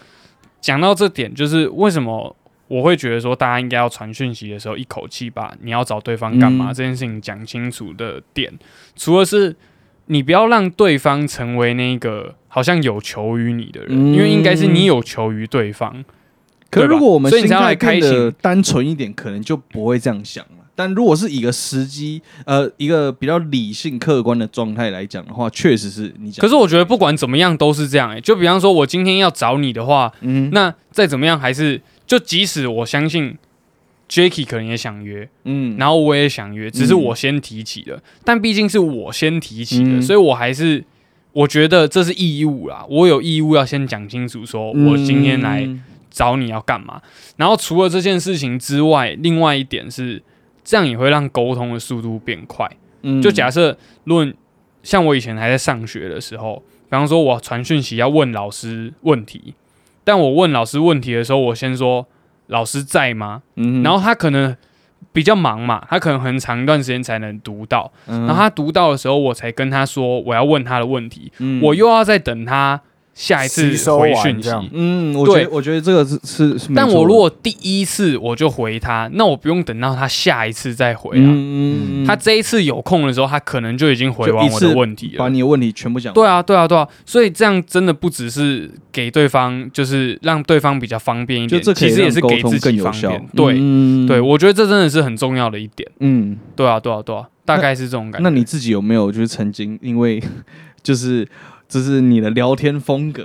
[0.60, 2.34] 讲到这点，就是为什么
[2.68, 8.52] 我会觉得说，大家应该要传讯息的时候，一口气把你要找对方干嘛、嗯这件事情讲清楚的点，
[8.96, 9.54] 除了是
[10.06, 16.02] 你不要让对方成为那个好像有求于你的人，嗯因为应该是你有求于对方。
[16.70, 20.64] 可如果我们心态变得单纯一点，可能就不会这样想了。
[20.74, 26.40] 但如果是以一个时机，呃，一个比较理性客观的状态来讲的话，确实是你讲。
[26.40, 33.36] 可是我觉得不管怎么样都是这样、欸，就比方说我今天要找你的话，嗯，那再怎么样还是就即使我相信
[34.08, 40.82] j a c k e 可能也想约，嗯，然后我也想约，只是我先提起的，但毕竟是我先提起的，嗯所以我还是
[41.36, 45.68] 我觉得这是义务啦，我有义务要先讲清楚，说嗯我今天来
[46.10, 47.02] 找你要干嘛。
[47.36, 50.22] 然后除了这件事情之外，另外一点是，
[50.64, 52.66] 这样也会让沟通的速度变快。
[53.02, 54.34] 嗯就假设论
[54.82, 59.52] 像我以前还在上学的时候，比方说我传讯息要问老师问题，
[60.04, 62.06] 但我问老师问题的时候，我先说
[62.46, 63.42] 老师在吗？
[63.56, 64.56] 嗯然后他可能
[65.16, 71.58] 比较忙嘛，他可能很长一段时间才能读到，然然后他读到的时候，我才跟他说我要问他的问题，嗯。
[71.62, 72.78] 我又要再等他
[73.16, 73.62] 下一次
[73.96, 74.50] 回讯息。
[74.72, 81.24] 嗯，我觉对得我觉得这个是是，但我如果第一次我就回他，那我不用等到他下一次再回啊。
[81.24, 85.18] 嗯嗯嗯他这一次有空的时候，他可能就已经回完我的问题了。
[85.18, 93.28] 把你的问题全部讲，对啊，对啊，对啊，所以这样真的不只是给对方，就是让对方比较方便一点，其实也是给自更有效己方便。。
[93.34, 95.90] 对，嗯对，我觉得这真的是很重要的一点。
[96.00, 98.28] 嗯，对啊，对啊，对啊，大概是这种感觉。
[98.28, 100.22] 那你自己有没有就是曾经因为
[100.82, 101.26] 就是
[101.68, 103.22] 这是你的聊天风格，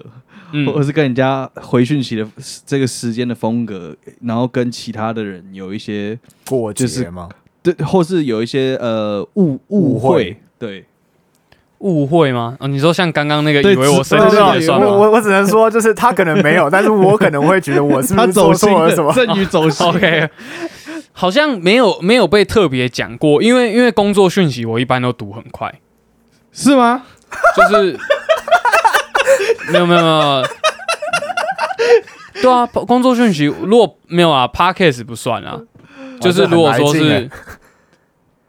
[0.66, 2.28] 或者嗯，是跟人家回讯息的
[2.66, 7.30] 这个时间的风格，然后跟其他的人有一些过就是节吗？
[7.64, 10.86] 对，或是有一些呃误误误会会，对，
[11.78, 12.58] 误会吗？
[12.60, 19.14] 哦，你说像刚刚那个以为我生气我也算吗我我只能说，就是他可能没有， 但是我可能会觉得我是不他是做走错了什么？
[19.14, 19.86] 郑宇走心？
[19.88, 20.30] OK，
[21.12, 25.80] 好像没有没有被特别讲过，因为因为工作讯息我一般都读很快，
[26.52, 27.04] 是吗？
[27.56, 27.98] 就是
[29.72, 30.44] 没有没有没有。
[32.42, 35.60] 对啊，工作讯息如果没有啊，Podcast 不算啊。
[36.20, 37.30] 就是如果说是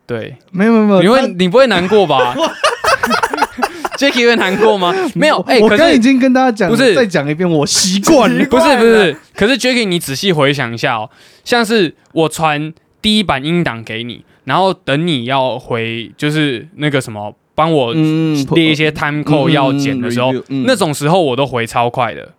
[0.07, 2.35] 对，没有没有没有，你会你不会难过吧？
[3.97, 4.95] Jacky 会难过吗？
[5.15, 8.45] 没有，哎，可是我刚已经跟大家讲，不是再讲一遍，我习惯了。
[8.47, 11.09] 不是不是，可是 Jacky 你仔细回想一下哦，
[11.45, 22.33] 像是我传第一版音档给你，然后等你要回，就是那个什么，帮我嗯列一些 time code 嗯要剪的时候嗯，嗯那种时候我都回超快的。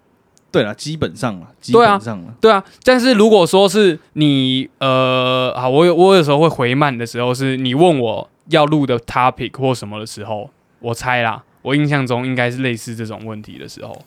[0.51, 13.99] 对了，基本上了，基对啊本上了，对啊，但是如果说是你呃，啊，我有我有时候会回慢的时候，是你问我要录的 topic 或什么的时候，我猜啦，我印象中应该是类似这种问题的时候。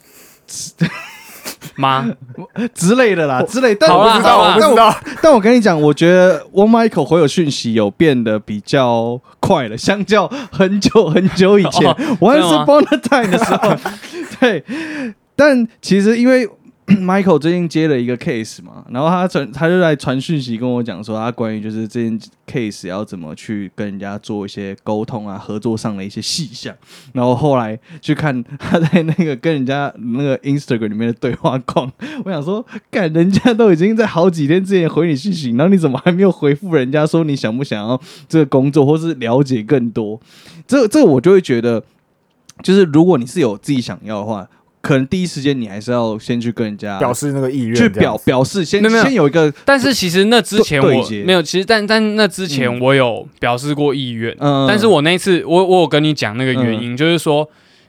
[1.75, 2.09] 吗？
[2.75, 3.75] 之类的啦，之类。
[3.75, 13.77] 但我不知道，我我不知道，但我跟你讲，我觉得 One Michael 回有讯息有变得比较快了， 相较很久很久以前、，Once upon a time 的时候，
[14.41, 14.65] 对。
[15.35, 16.49] 但其实因为
[17.03, 26.73] Michael 最近接了一个 case 嘛，然后他传他就来传讯息跟我讲说，他关于就是这件 case 要怎么去跟人家做一些沟通啊，合作上的一些细项。
[27.13, 31.91] 然后后来去看他在那个跟人家那个 Instagram 里面的对话框，
[32.25, 40.21] 我想说，干人家都已经在好几天之前回你讯息，然后你怎么还没有回复人家说你想不想要这个工作，或是了解更多？
[40.69, 41.83] 这这我就会觉得，
[42.63, 44.49] 就是如果你是有自己想要的话，
[44.87, 57.49] 可能第一时间你还是要先去跟人家表示那个意愿，去表表示，先先有一个但是其实那之前我没有，其实但但那之前嗯我有表示过意愿，嗯，但是我那一次我我有跟你讲那个原因，就是说，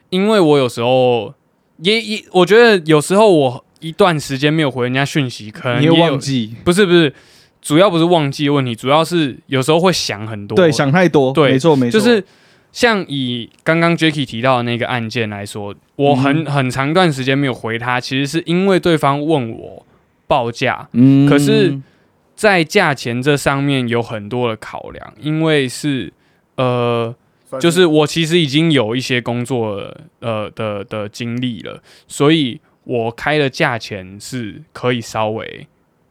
[0.10, 1.34] 因为我有时候
[1.82, 7.14] 也也我觉得有时候我一段时间没有回人家讯息，可能你也有会忘记，不是不是，
[7.62, 12.24] 主要不是忘记问题，主要是有时候会想很多，对，想太多，对没错没错，就是
[12.78, 16.46] 像以刚刚 Jacky 提到的那个案件来说，我很、嗯。
[16.46, 19.84] 很长一段时间没有回他，其实是因为对方问我
[20.28, 21.28] 报价，嗯。
[21.28, 21.76] 可是
[22.36, 26.14] 在价钱这上面有很多的考量，因为是
[26.58, 27.16] 呃，
[27.60, 35.66] 就是我其实已经有一些工作呃的的经历了，所以我开的价钱是可以稍微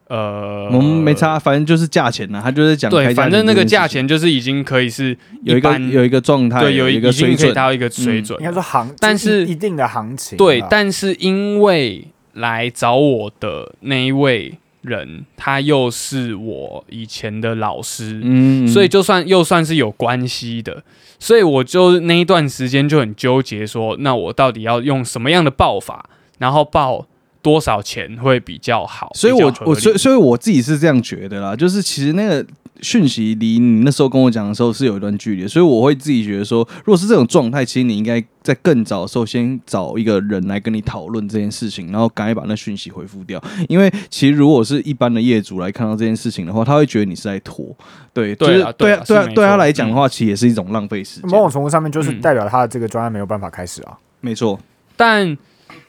[0.09, 8.39] 呃，我们没差，反正就是价钱呢，他就是讲对，反正那个价钱就是已经可以是有一个有一个状态，对有一个已经可以水准，达到一个水准。
[8.41, 18.69] 应，该说行，但是一一定的行情啊，对，但是因为来找我的那一位人，他又是我以前的老师，嗯。
[18.69, 20.85] 所以就算又算是有关系的，
[21.19, 27.07] 所以我就那一段时间就很纠结说那我到底要用什么样的报法，然后报
[27.47, 29.09] 多少钱会比较好？
[29.15, 32.45] 所以我我所以所以我自己是这样觉得啦，就是其实那个
[32.81, 43.41] 讯息离你那时候跟我讲的时候是有一段距离，所以我会自己觉得说，如果是这种状态，其实你应该在更早的时候先找一个人来跟你讨论这件事情，然后赶快把那讯息回复掉。
[43.69, 47.65] 因为其实如果是一般的业主来看到这件事情的话，他会觉得你是在拖，
[48.13, 48.73] 对，就是对啊
[49.07, 51.43] 对啊对他来讲的话，其实也是一种浪费时间某。
[51.43, 53.97] 种程度上面就是嗯代表他的这个专案没有办法开始啊。
[54.21, 54.59] 没错，
[54.97, 55.39] 但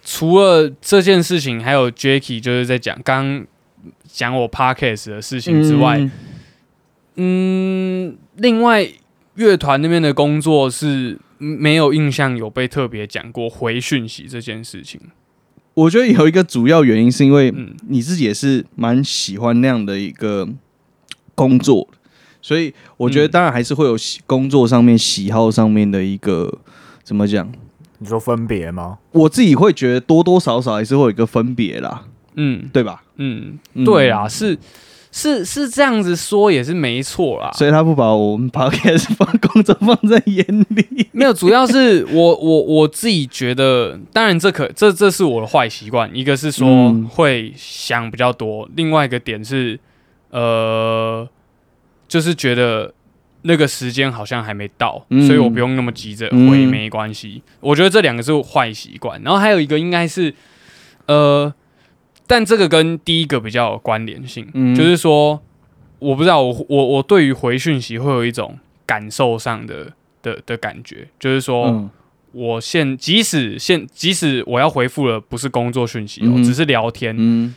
[0.09, 3.45] 除了这件事情，还有 Jacky 就是在讲刚
[4.09, 5.97] 讲我 Podcast 的事情之外，
[7.17, 8.07] 嗯。
[8.09, 8.87] 嗯，另外
[9.35, 15.01] 乐团那边的工作是嗯没有印象有被特别讲过回讯息这件事情。
[15.73, 17.75] 我觉得有一个主要原因是因为嗯。
[17.89, 20.47] 你自己也是蛮喜欢那样的一个
[21.35, 21.85] 工作，
[22.41, 23.31] 所以我觉得嗯。
[23.31, 26.59] 当然还是会有喜工作上面喜好上面的一个
[27.03, 27.51] 怎么讲，
[27.99, 28.99] 你说分别吗？
[29.11, 32.03] 我自己会觉得多多少少还是会有一个分别啦，
[32.35, 33.03] 嗯对吧？
[33.17, 34.57] 嗯，嗯对啊，是
[35.11, 37.49] 是是这样子说也是没错啦。
[37.53, 41.07] 所以他不把我们 podcast 放工作放在眼里。
[41.11, 46.09] 没有，主要是我我我自己觉得，当然这可这这是我的坏习惯。
[46.15, 49.79] 一个是说嗯会想比较多，另外一个点是
[50.29, 51.27] 呃，
[52.07, 52.93] 就是觉得
[53.47, 55.25] 那个时间好像还没到，嗯。
[55.25, 56.67] 所以我不用那么急着回，嗯。
[56.67, 57.41] 没关系。
[57.59, 60.33] 我觉得这两个是坏习惯，然后还有一个应该是
[61.07, 61.51] 呃，
[62.27, 64.75] 但这个跟第一个比较有关联性，嗯。
[64.75, 65.41] 就是说
[65.99, 69.91] 我不知道我我我对于回讯息会有一种感受上的
[70.21, 71.67] 的的感觉，就是说。
[71.67, 71.89] 嗯。
[72.33, 77.55] 我现即使现即使我要回复了，不是工作讯息只是聊天，嗯。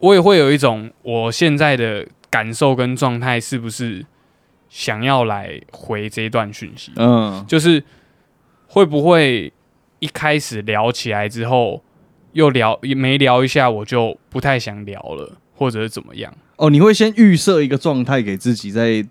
[0.00, 4.04] 我也会有一种我现在的感受跟状态是不是
[4.72, 7.84] 想要来回这一段讯息，嗯就是
[8.68, 9.52] 会不会
[9.98, 11.84] 一开始聊起来之后
[12.32, 16.32] 又聊也没聊一下，我就不太想聊了，或者是怎么样？
[16.56, 19.04] 哦，你会先预设一个状态给自己，在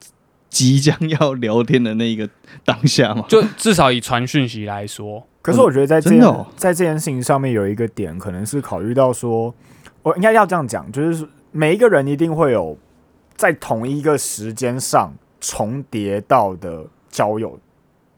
[0.49, 2.27] 即将要聊天的那一个
[2.65, 3.23] 当下吗？
[3.29, 6.09] 就至少以传讯息来说，可是我觉得在这
[6.57, 9.53] 在这件事情上面有一个点，可能是考虑到说，
[10.01, 12.75] 我应该要这样讲，就是每一个人一定会有
[13.35, 17.59] 在同一个时间上重叠到的交友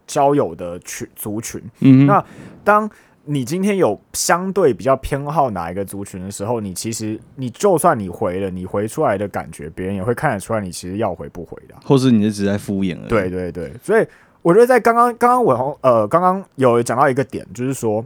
[0.05, 1.59] 交友的群族群。
[1.79, 2.23] 嗯那
[2.63, 2.87] 当
[3.25, 13.07] 你今天有相对比较偏好哪一个族群的时候，你其实你就算你回了，你回出来的感觉，别人也会看得出来你其实要回不回的啊、或是你是只是在敷衍而已。
[13.07, 14.05] 对对对，所以
[14.41, 18.05] 我觉得在刚刚刚刚我呃刚刚有讲到一个点，就是说，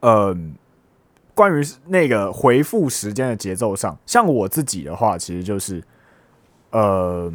[0.00, 0.36] 呃，
[1.32, 5.80] 关于那个回复时间的节奏上，像我自己的话，其实就是，
[6.70, 7.32] 呃，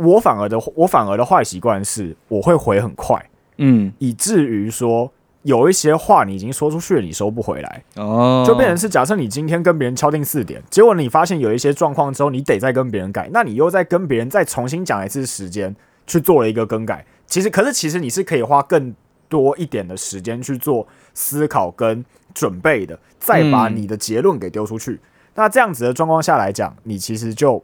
[0.00, 3.24] 我反而的我反而的坏习惯是，我会回很快，
[3.58, 5.10] 嗯，以至于说
[5.42, 15.74] 有一些话你已经说出去了，你收不回来，哦，就变成是假设你今天跟别人敲定四点，结果你发现有一些状况之后，你得再跟别人改，那你又再跟别人再重新讲一次时间
[16.06, 17.04] 去做了一个更改。
[17.26, 18.94] 其实，可是其实你是可以花更
[19.28, 24.98] 多一点的时间去做思考跟准备的，再把嗯你的结论给丢出去。
[25.36, 27.62] 那这样子的状况下来讲，你其实就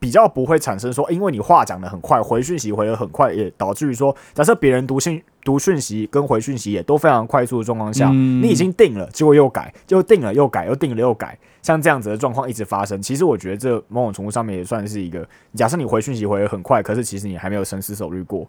[0.00, 13.00] 比较不会产生说，因为你话讲的很快，回讯息回的很快，也导致于说，假设别人读信读讯息跟回讯息也都非常快速的状况下，嗯你已经定了，结果又改，又定了又改，又定了又改，像这样子的状况一直发生。
[13.02, 18.48] 其实我觉得这某种程度上面也算是一个，假设你回讯息回的很快，可是其实你还没有深思熟虑过，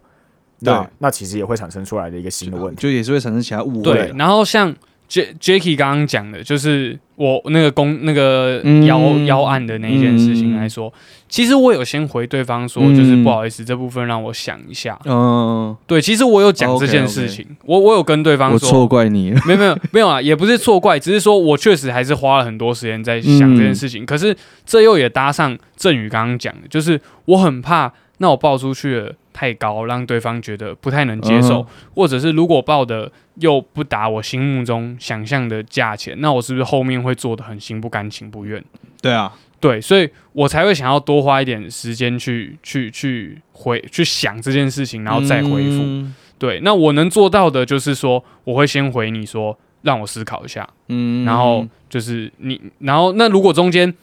[0.60, 2.80] 那那其实也会产生出来的一个新的问题。
[2.80, 3.82] 就也是会产生其他误会。
[3.82, 4.74] 对，然后像
[5.12, 10.90] J Jacky 刚刚讲的，就是我那个公那个嗯腰、腰案的那一件事情来说，
[11.28, 14.98] 其实我有先回对方说，嗯就是不好意思，这部分让我想一下。
[15.04, 19.40] 嗯，对，其实我有讲这件事情我我有跟对方我错说，怪你了。
[19.44, 24.06] 没有没有没有啊，也不是错怪，只是说我确实还是花了很多时间在想这件事情。
[24.06, 24.34] 可是
[24.64, 38.62] 这又也搭上振宇刚刚讲的，就是我很怕，那我报出去了太高，让对方觉得不太能接受，嗯或者是如果报的又不达我心目中想象的价钱，那我是不是后面会做的很心不甘情不愿？
[39.00, 45.82] 对啊，对，所以我才会想要多花一点时间去去去回去想这件事情，然后再回复。
[45.82, 46.14] 嗯。
[46.38, 51.24] 对，那我能做到的就是说，我会先回你说，让我思考一下，嗯。
[51.24, 53.94] 然后就是你，然后那如果中间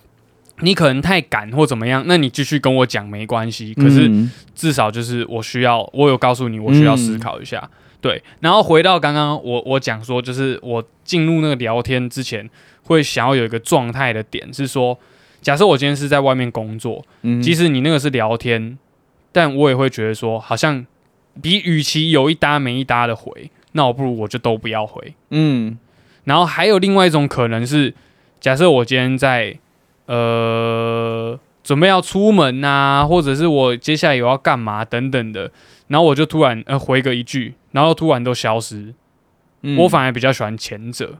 [0.62, 3.74] 你可能太赶或怎么样，那你继续跟我讲没关系。
[3.74, 7.70] 可是嗯至少就是我需要，我有告诉你我需要思考一下。
[8.02, 12.50] 对，然后回到刚刚我我讲说，就是我进入那个聊天之前，
[12.84, 14.98] 会想要有一个状态的点是说，
[15.42, 18.78] 假设我今天是在外面工作，嗯即使你那个是聊天，
[19.34, 20.86] 但我也会觉得说，好像
[21.42, 25.14] 比与其有一搭没一搭的回，那我不如我就都不要回。
[25.32, 25.78] 嗯
[26.24, 27.94] 然后还有另外一种可能是，
[28.40, 29.58] 假设我今天在
[30.10, 35.52] 呃准备要出门啊，或者是我接下来有要干嘛等等的，
[35.88, 38.94] 然后我就突然呃回个一句，然后突然都消失。
[39.62, 41.16] 嗯我反而比较喜欢前者，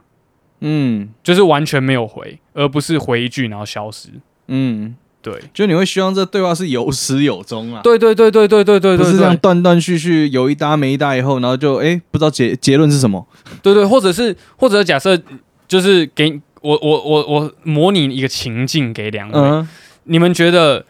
[0.60, 4.08] 嗯就是完全没有回，而不是回一句然后消失。
[4.48, 13.24] 嗯，对，就你会希望这对话是有始有终啊，对对对对对对对不是这样断断续续，有一搭没一搭以后，然后就哎不知道结结论是什么。
[13.62, 15.20] 对对，或者是或者假设
[15.68, 19.68] 就是给我我我我模拟一个情境给两位，嗯，
[20.04, 20.84] 你们觉得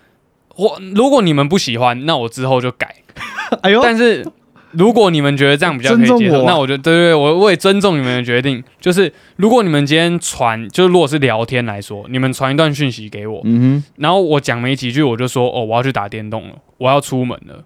[0.56, 2.94] 我如果你们不喜欢，那我之后就改。
[3.62, 4.26] 哎呦，但是
[4.72, 6.52] 如果你们觉得这样比较可以接受，尊重我啊。
[6.52, 8.62] 那我就对对对，我我也尊重你们的决定。
[8.80, 17.64] 就是如果你们今天传，就是如果是聊天来说，你们传一段讯息给我，嗯然后我讲没几句，我就说哦，我要去打电动了，我要出门了，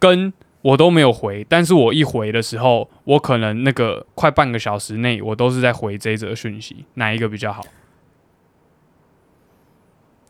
[0.00, 0.32] 跟
[0.62, 7.64] 我都没有回，但是我一回的时候，我可能那个快半个小时内，我都是在回这一则讯息，哪一个比较好？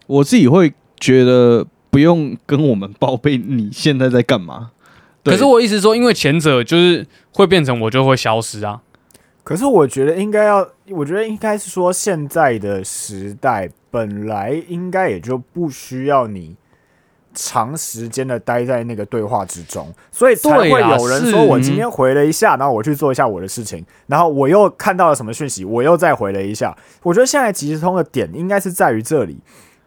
[0.07, 4.73] 我自己会觉得不用跟我们报备你现在在干嘛。
[5.25, 8.83] 可是我意思说，因为前者就是会变成我就会消失啊。
[9.45, 16.57] 可是我觉得应该要，我觉得应该是说，现在的时代本来应该也就不需要你
[17.35, 26.77] 长时间的待在那个对话之中，所以才会有人说我今天回了一下，然后我去做一下我的事情，然后我又看到了什么讯息，我又再回了一下。
[27.03, 29.39] 我觉得现在即时通的点应该是在于这里，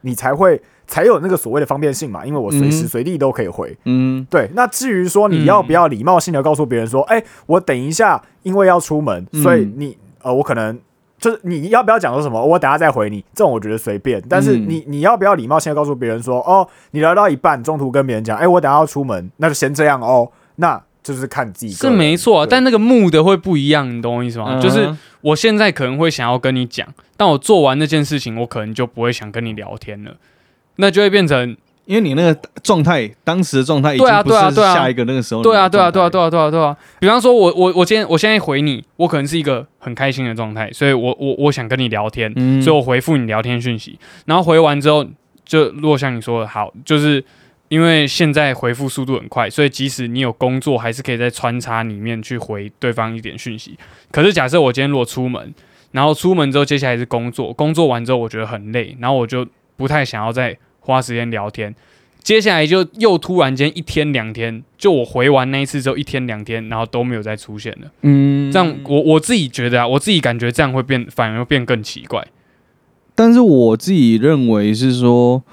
[0.01, 2.87] 你才会才有那个所谓的方便性嘛，因为我随时嗯。
[2.87, 3.75] 随地都可以回。
[3.85, 4.25] 嗯。
[4.29, 9.41] 对，那至于说你要不要礼貌性的告诉别人说，哎、我等一下，因为要出门，嗯。
[9.41, 10.79] 所以你呃，我可能
[11.17, 14.21] 就是你要不要讲说什么，我等下再回你，这种我觉得随便。
[14.29, 24.47] 但是嗯你你要不要礼貌性的告诉别人说，哦，你聊到一半，中途跟别人讲，哎、我等下要出门，那就先这样哦，那就是看自己是没错啊，但那个目的会不一样，你懂我意思吗？
[24.49, 30.15] 嗯就是我现在可能会想要跟你讲，但我做完那件事情，我可能就不会想跟你聊天了，
[30.77, 31.55] 那就会变成
[31.85, 36.77] 因为你那个状态，当时的状态已经不是下一个那个时候对啊，对啊，对啊，对啊，啊，对啊，对啊。
[36.99, 45.05] 比方说我我我今天我现在回你，我可能是一个很开心的状态，所以我我我想跟你聊天，嗯所以我回复你聊天讯息，然后回完之后，
[45.45, 47.23] 就如果像你说的好，就是
[47.67, 53.77] 因为现在回复速度很快，所以即使你有工作，还是可以在穿插里面去回对方一点讯息。
[54.11, 55.53] 可是假设我今天如果出门，
[55.91, 61.73] 然后出门之后接下来是工作，工作完之后我觉得很累，然后我就不太想要再花时间聊天。
[62.21, 67.91] 接下来就又突然间一天两天，就我回完那一次之后一天两天，然后都没有再出现了。
[68.01, 72.25] 嗯这样我我自己觉得啊，我自己感觉这样会变，反而会变更奇怪。
[73.13, 75.43] 但是我自己认为是说，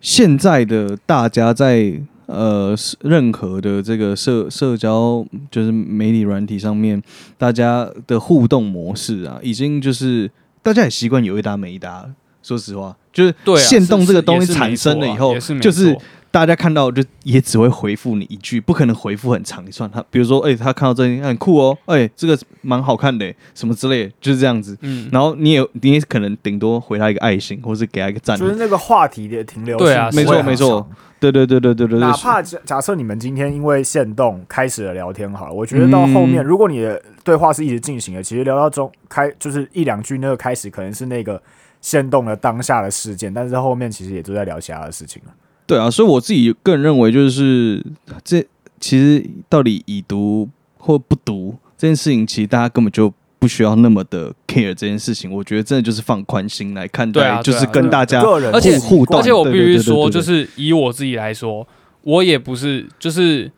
[0.00, 7.02] 现在的大家在呃任何的这个社社交就是媒体软体上面，
[7.36, 10.30] 大家的互动模式啊，已经就是
[10.62, 12.10] 大家也习惯有一搭没一搭了。
[12.42, 15.96] 说实话，就是对啊，限动这个东西产生了以后，就是
[16.30, 19.90] 大家看到就也只会回复你一句，不可能回复很长一串。
[19.90, 24.76] 他比如说，哎、他看到这个很酷哦，哎、这个蛮好看的，什么之类的，就是这样子。
[24.80, 28.38] 嗯，然后你也你也可能顶多回他一个爱心，或是给他一个赞。
[28.38, 30.90] 就是那个话题的停留性对啊没错没错长
[31.20, 41.40] 对对对对对对对，哪怕假假设你们今天因为限动开始了聊天好了，我觉得到后面，嗯如果你的对话是一直进行的，其实聊到中开就是一两句，那个开始可能是那个
[41.82, 45.34] 限动了当下的事件，但是后面其实也都在聊其他的事情了。
[45.66, 47.84] 对啊，所以我自己个人认为，就是
[48.24, 48.42] 这
[48.80, 55.32] 其实到底已读或不读这件事情，其实大家根本就不需要那么的 care 这件事情。
[55.32, 61.66] 我觉得真的就是放宽心来看待，就是跟大家个人而且互互动而且我必须说，就是以我自己来说，
[62.02, 63.50] 我也不是就是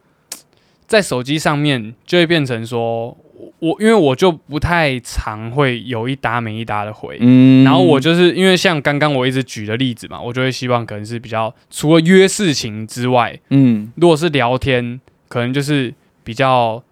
[0.87, 3.17] 在手机上面就会变成说，
[3.65, 7.17] 我因为我就不太常会有一搭没一搭的回。
[7.21, 16.83] 嗯然后我就是因为像刚刚我一直举的例子嘛，我就会希望可能是比较除了约事情之外，嗯如果是聊天，可能就是比较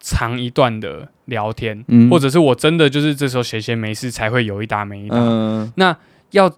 [0.00, 5.16] 长一段的聊天，嗯或者是我真的就是这时候闲闲没事才会有一搭没一搭。
[5.18, 5.94] 嗯那
[6.30, 6.50] 要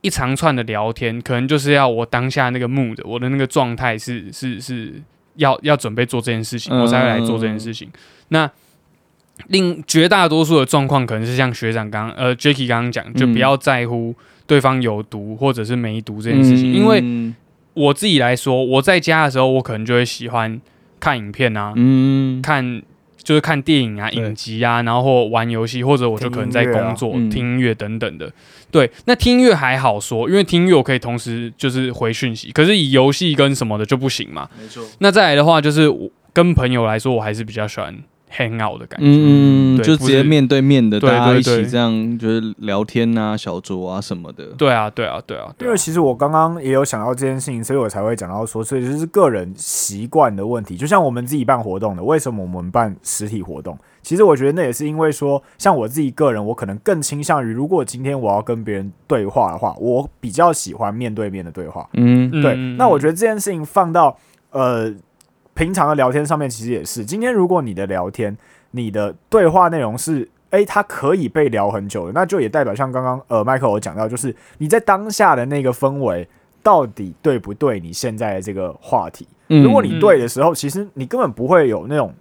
[0.00, 5.00] 一长串的聊天，可能就是要我当下那个 mood，我的那个状态是是是
[5.36, 7.88] 要要准备做这件事情，嗯我才会来做这件事情。
[8.30, 8.50] 那
[9.46, 14.14] 另绝大多数的状况，可能是像学长刚呃 Jacky 刚刚讲，就嗯不要在乎
[14.46, 17.34] 对方有毒或者是没毒这件事情，因为嗯
[17.74, 20.60] 我自己来说，我在家的时候，我可能就会喜欢
[21.00, 22.42] 看影片啊，嗯。
[22.42, 22.82] 看
[23.20, 28.32] 就是看电影啊、影集啊，然后或玩游戏，或者我就可能在工作、听音乐等等的。
[28.70, 34.48] 对，那听音乐还好说，因为听音乐我可以同时就是回讯息，可是以游戏跟什么的就不行嘛。
[34.58, 37.94] 没错，那再来的话，就是我跟朋友来说，我还是比较喜欢
[38.30, 39.06] hang out 的感觉。
[39.06, 44.44] 嗯，就直接面对面的，大家一起这样就是聊天啊、小酌啊什么的。
[44.56, 50.76] 对啊，对啊，对啊，因为其实我刚刚也有想到这件事情，所以我才会讲到说，所以就是个人习惯的问题。
[50.76, 53.76] 就像我们自己办活动的，为什么我们办实体活动？
[54.00, 61.86] 其实我觉得那也是因为说，像我自己个人，我可能更倾向于，如果今天我要跟别人对话的话，我比较喜欢面对面的对话。
[61.94, 64.16] 嗯对，那我觉得得这件事情放到
[64.50, 64.92] 呃
[65.58, 67.04] 平常的聊天上面，其实也是。
[67.04, 68.38] 今天如果你的聊天，
[68.70, 76.28] 你的对话内容是，诶，它可以被聊很久的，那就也代表像刚刚呃 Michael 有讲到，就是你在当下的那个氛围
[76.62, 79.26] 到底对不对你现在的这个话题。
[79.48, 82.14] 嗯如果你对的时候，其实你根本不会有那种。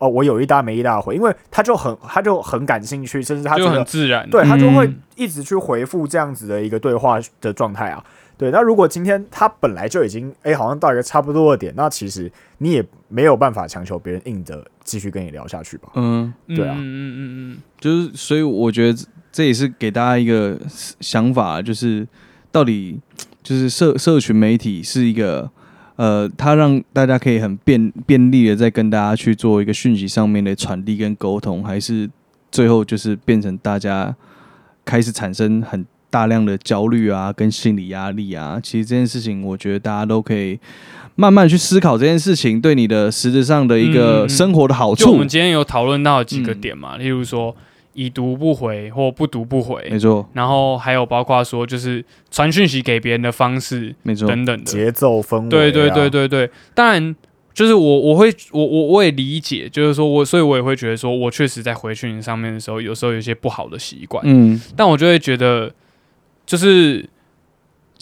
[0.00, 4.28] 哦，我有一搭没一搭回，因为他就很他就很感兴趣，甚至他就很自然。
[4.28, 8.04] 对他就会嗯一直去回复这样子的一个对话的状态啊。
[8.36, 15.90] 对，那如果今天他本来就已经哎、好像到一个差不多的点，那其实你也没有办法强求别人硬的继续跟你聊下去吧。
[15.94, 16.74] 嗯，对啊。
[16.76, 17.52] 嗯嗯嗯。
[17.52, 20.58] 嗯就是所以我觉得这这也是给大家一个
[21.00, 22.06] 想法，就是
[22.50, 22.98] 到底
[23.42, 25.50] 就是社社群媒体是一个，
[25.96, 32.08] 呃，它让大家可以很便便利的在跟大家去做一个讯息上面的传递跟沟通，还是
[32.50, 34.14] 最后就是变成大家
[34.84, 35.84] 开始产生很
[36.14, 38.60] 大量的焦虑啊，跟心理压力啊。
[38.62, 40.56] 其实这件事情，我觉得大家都可以
[41.16, 45.06] 慢慢去思考这件事情对你的实质上的一个生活的好处。
[45.06, 47.56] 就我们今天有讨论到几个点嘛，例如说。
[47.96, 50.28] 已读不回或不读不回，没错。
[50.32, 55.48] 然后还有包括说，就是传讯息给别人的方式，没错，等等的节奏氛围。
[55.48, 56.50] 对对对对对。
[56.74, 57.14] 当然，
[57.54, 64.20] 就是我我会我我我也理解，就是说我所以我也会觉得说，我确实在回讯上面的时候，有时候有一些不好的习惯。
[64.26, 64.60] 嗯。
[64.74, 65.72] 但我就会觉得，
[66.46, 67.08] 就是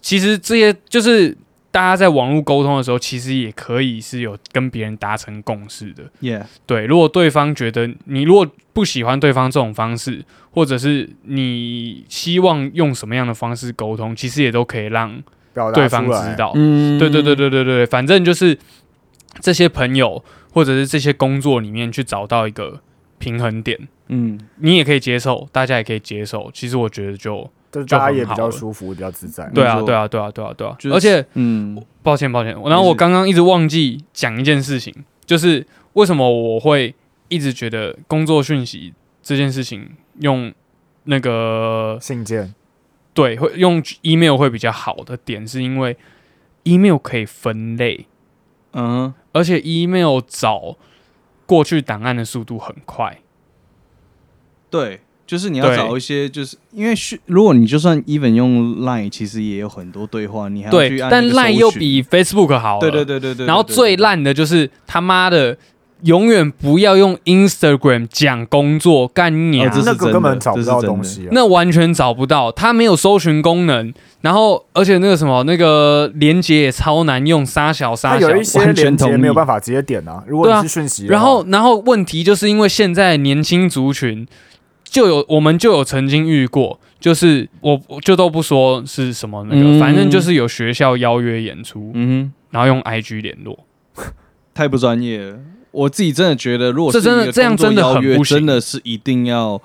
[0.01, 1.37] 其实这些就是。
[1.73, 6.03] 大家在网络沟通的时候，其实也可以是有跟别人达成共识的。
[6.21, 6.85] Yeah，对。
[6.85, 15.23] 如果对方觉得你如果不喜欢对方这种方式，或者是你希望用什么样的方式沟通，其实也都可以让
[15.73, 16.53] 对方知道。
[16.57, 18.59] 嗯，对对对对对对，反正就是
[19.41, 20.23] 这些朋友
[20.53, 22.83] 或者是这些工作里面去找到一个
[23.19, 23.89] 平衡点。
[24.09, 26.51] 嗯，你也可以接受，大家也可以接受。
[26.53, 27.51] 其实我觉得就。
[27.73, 29.49] 大家也比较舒服，比较自在。
[29.55, 30.77] 对啊，对啊，对啊，对啊，对啊。
[30.93, 32.53] 而且，嗯，抱歉，抱歉。
[32.67, 34.95] 然后我刚刚一直忘记讲一件事情，
[35.25, 36.95] 就是为什么我会
[37.29, 38.93] 一直觉得工作讯息
[39.23, 40.53] 这件事情用
[41.05, 42.55] 那个信件，
[43.15, 45.97] 对，会用 email 会比较好的点，是因为
[46.65, 48.07] email 可以分类，
[48.75, 50.77] 嗯，而且 email 找
[51.47, 53.19] 过去档案的速度很快，
[54.69, 55.01] 对。
[55.27, 56.93] 就是你要找一些，就是因为
[57.27, 61.11] 如果你就算 even 用 Line，其实也有很多对话，你还要去按。
[61.11, 62.79] 但 Line 又比 Facebook 好。
[62.79, 63.47] 对对对对对。
[63.47, 65.57] 然后最烂的就是他妈的，
[66.03, 73.95] 永远不要用 Instagram 讲工作干娘，那个根本找不到东西，那完全找不到，它没有搜寻功能。
[74.21, 80.23] 然后而且那个什么，那个连接也超难用，杀小杀小，有一些连接没有办法直接点啊。
[80.27, 84.27] 如果你是讯息，然后然后问题就是因为现在年轻族群。
[84.93, 93.65] 就有我们就有曾经遇过，就是我就都不说是什么那个，反正就是有学校邀约演出，嗯，然后用 IG 联络，
[94.53, 95.39] 太不专业了。
[95.71, 99.59] 我自己真的觉得，如果这真的这样真的很不真的是一定要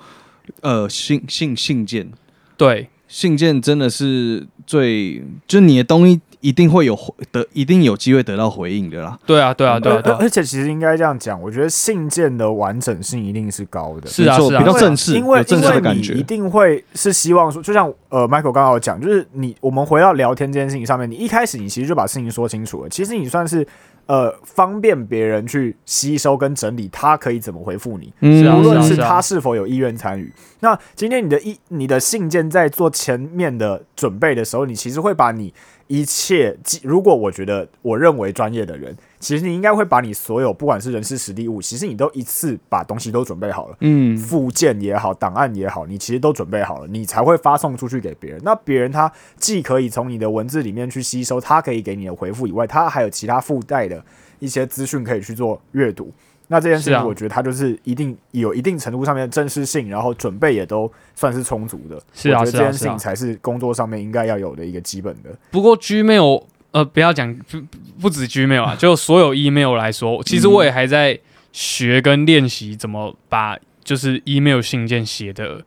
[0.62, 2.10] 呃信信信件，
[2.56, 6.22] 对，信件真的是最就你的东西。
[6.40, 6.98] 一定会有
[7.32, 9.18] 得，一定有机会得到回应的啦。
[9.26, 10.12] 对啊，对啊，对啊，对。
[10.14, 23.66] 而且其实应该这样讲，我觉得信件的完整性一定是高的，是啊，是啊，比较正式，因为正式的感觉，一定会是希望说，就像呃，Michael 刚刚讲，就是你我们回到聊天这件事情上面，你一开始你其实就把事情说清楚了，其实你算是。
[24.08, 28.10] 呃，方便别人去吸收跟整理，他可以怎么回复你？
[28.22, 30.32] 无论是他是否有意愿参与。
[30.60, 35.52] 那今天你的一你的信件在做前面的准备的时候，你其实会把你
[35.88, 38.96] 一切，如果我觉得我认为专业的人。
[39.20, 48.40] 其实你应该会把你所有不管是人事实地物，其实你都一次把东西都准备好了，嗯，附件也好，档案也好，你其实都准备好了，你才会发送出去给别人。
[48.44, 54.04] 那别人他既可以从你的文字里面去吸收，他可以给你的回复以外，他还有其他附带的
[54.38, 56.12] 一些资讯可以去做阅读。
[56.48, 61.98] 那这件事情，我觉得他就是一定有一定程度上面的正式性，然后准备也都算是充足的。
[62.12, 65.30] 是啊，这件事情才是工作上面应该要有的一个基本的。
[65.50, 66.44] 不过 Gmail。
[66.70, 67.58] 呃，不要讲不
[67.98, 71.18] 不止 Gmail 啊， 就所有 email 来说，其实我也还在
[71.50, 75.64] 学跟练习怎么把就是 email 信件写的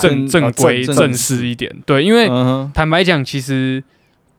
[0.00, 1.74] 正正规正式一点。
[1.84, 2.28] 对，因为
[2.72, 3.82] 坦白讲，其实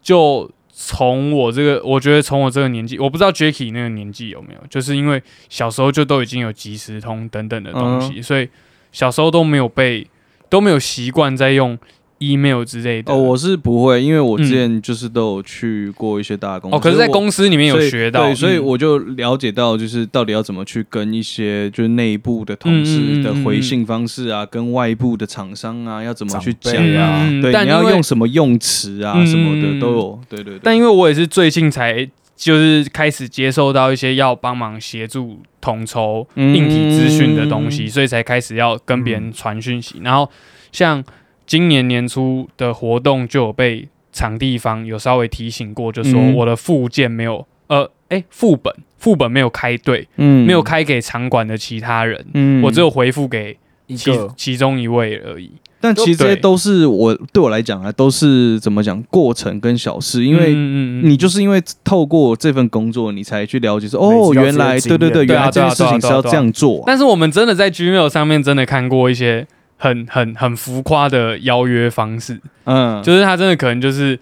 [0.02, 0.50] 就
[0.82, 8.48] 从我这个，我觉得从我这个年纪，我不知道 Jacky 那个年纪有没有，就是因为小时候就都已经有即时通等等的东西，所以
[8.94, 10.08] 小时候都没有被
[10.48, 11.78] 都没有习惯在用。
[12.20, 13.12] Email 之类的。
[13.12, 16.78] 哦，我是不会，因为我之前就是都有去过一些大公司。
[16.78, 30.60] 哦，可是在公司里面有学到，对，所以我就了解到，就是到底要怎么去跟一些就是内部的同事的回信方式啊，跟外部的厂商啊，要怎么去讲啊，对，你要用什么用词啊，什么的都有，对对。
[30.62, 40.30] 但因为我也是最近才就是开始接受到一些要帮忙协助统筹硬体资讯的东西，所以才开始要跟别人传讯息，然后
[40.72, 41.04] 像。
[41.50, 55.52] 今年年初的活动就有被场地方有稍微提醒过，就说我的附件没有，呃，哎，副本副本没有开对，嗯，没有开给场馆的其他人，嗯，我只有回复给其其中一位而已。
[55.82, 66.84] 但其实这些都是我对我来讲啊，都是怎么讲过程跟小事，因为你就是因为透过这份工作，你才去了解说，哦，原来对对对，原来这件事情是要这样做。
[66.86, 69.48] 但是我们真的在 Gmail 上面真的看过一些。
[69.82, 74.20] 很很很浮夸的邀约方式，嗯，就是他真的可能就是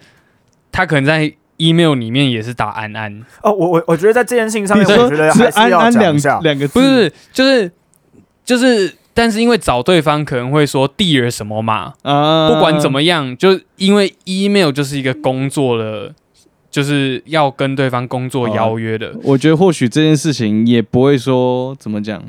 [0.70, 6.38] 他可能在 email 里面也是打安安，哦，我我我觉得在这件事情上面，我觉得是还是要安安两讲一下。
[6.44, 7.70] 两个字，不是就是
[8.44, 16.14] 就是，但是因为找对方可能会说 dear 什么嘛，啊，不管怎么样，就因为 email 就是一个工作的，
[16.70, 19.12] 就是要跟对方工作邀约的。
[19.24, 22.22] 我觉得或许这件事情也不会说怎么讲，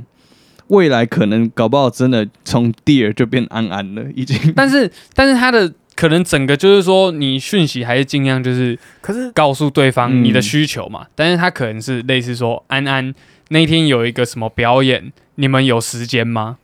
[0.70, 4.54] 未来可能搞不好真的从 dear 就变安安了，已经。
[4.56, 11.06] 但是，但是他的可能整个就是说，你讯息还是尽量就是可是告诉对方嗯你的需求嘛。
[11.14, 13.14] 但是他可能是类似说，安安
[13.50, 16.58] 那天有一个什么表演，你们有时间吗？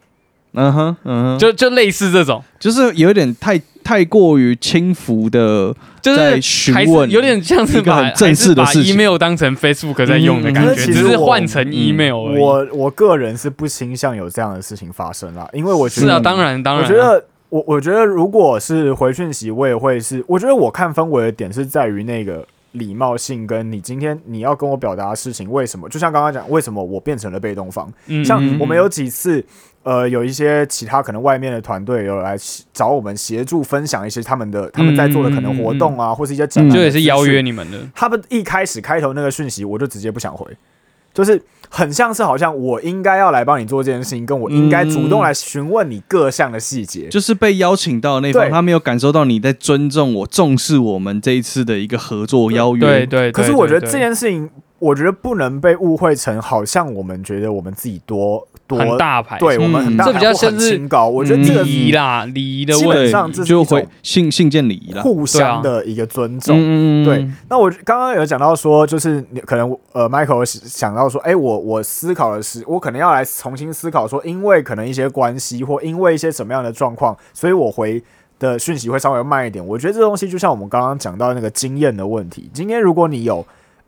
[0.55, 12.41] 嗯哼，嗯哼，就就类似这种，就是有点太太过于轻浮的，就是在询还是问有点像是把一个很正式的还是把事情 email 当成 Facebook 在用的感觉，可是其实只是我换成嗯 email 而已。
[12.41, 25.87] 我我个人是不倾向有这样的事情发生啦，因为我觉得是啊，当然当然啊，我觉得我我觉得如果是回讯息，我也会是，我觉得我看氛围的点是在于那个礼貌性，跟你今天你要跟我表达的事情，为什么？
[25.87, 27.87] 就像刚刚讲，为什么我变成了被动方？
[28.07, 29.45] 嗯像嗯我们有几次。
[29.85, 32.35] 呃，有一些其他可能外面的团队有来
[32.73, 37.39] 找我们协助分享一些他们的他们在做的可能活动啊，或是一些展览，就也是邀约。
[37.41, 40.47] 你们的，他们一开始开头那个讯息，我就直接不想回，
[41.13, 47.07] 就是很像是好像我应该要来帮你做这件事情，跟我应该主动来询问你各项的细节。
[47.09, 52.81] 就是被邀请到那方，他没有感受到你在尊重我、重视我们这一次的一个合作邀约。
[52.81, 53.31] 对对。
[53.31, 54.49] 可是我觉得这件事情，
[54.79, 61.07] 我觉得不能被误会成好像我们觉得我们自己多多很大牌，对我们很大这比较牌或很像是清高。
[61.07, 63.09] 我觉得这个礼仪啦，礼仪的基本。
[63.09, 65.01] 上这是就回一种信信件礼仪啦。
[65.01, 66.57] 互相的一个尊重。
[67.05, 78.03] 对，那我刚刚有讲到说，就是你可能呃，Michael 想到说，哎、我我思考的是，我可能要来重新思考说，因为可能一些关系或因为一些什么样的状况，所以我回
[78.39, 79.65] 的讯息会稍微慢一点。
[79.65, 83.45] 我觉得这东西就像我们刚刚讲到那个经验的问题，今天如果你有。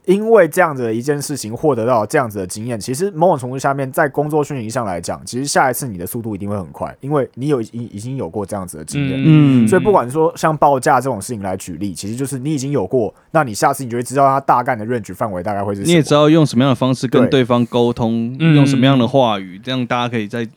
[0.08, 9.22] 因为这样子的一件事情获得到这样子的经验，其实某种程度下面，在工作讯息上来讲，其实下一次你的速度一定会很快，因为你有已已经有过这样子的经验。
[9.26, 15.88] 嗯所以不管说像报价这种事情来举例，其实就是你已经有过，那你下次你就会知道它大概的 range 范围大概会是什么。
[15.88, 20.47] 你也知道用什么样的方式跟对对方沟通，嗯用什么样的话语，这样大家可以在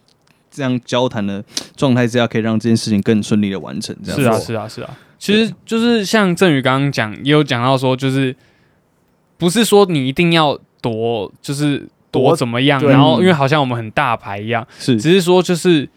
[0.49, 1.45] 这样交谈的
[1.75, 3.97] 状态之下，可以让这件事情更顺利的完成。
[4.05, 4.97] 这样是啊，子是啊，是啊。
[5.19, 8.35] 其实就是像振宇刚刚讲，也有讲到说，就是
[9.41, 11.79] 不是说你一定要多，就是
[12.13, 15.89] 多多怎么样，然后因为好像我们很大牌一样，是只是说就是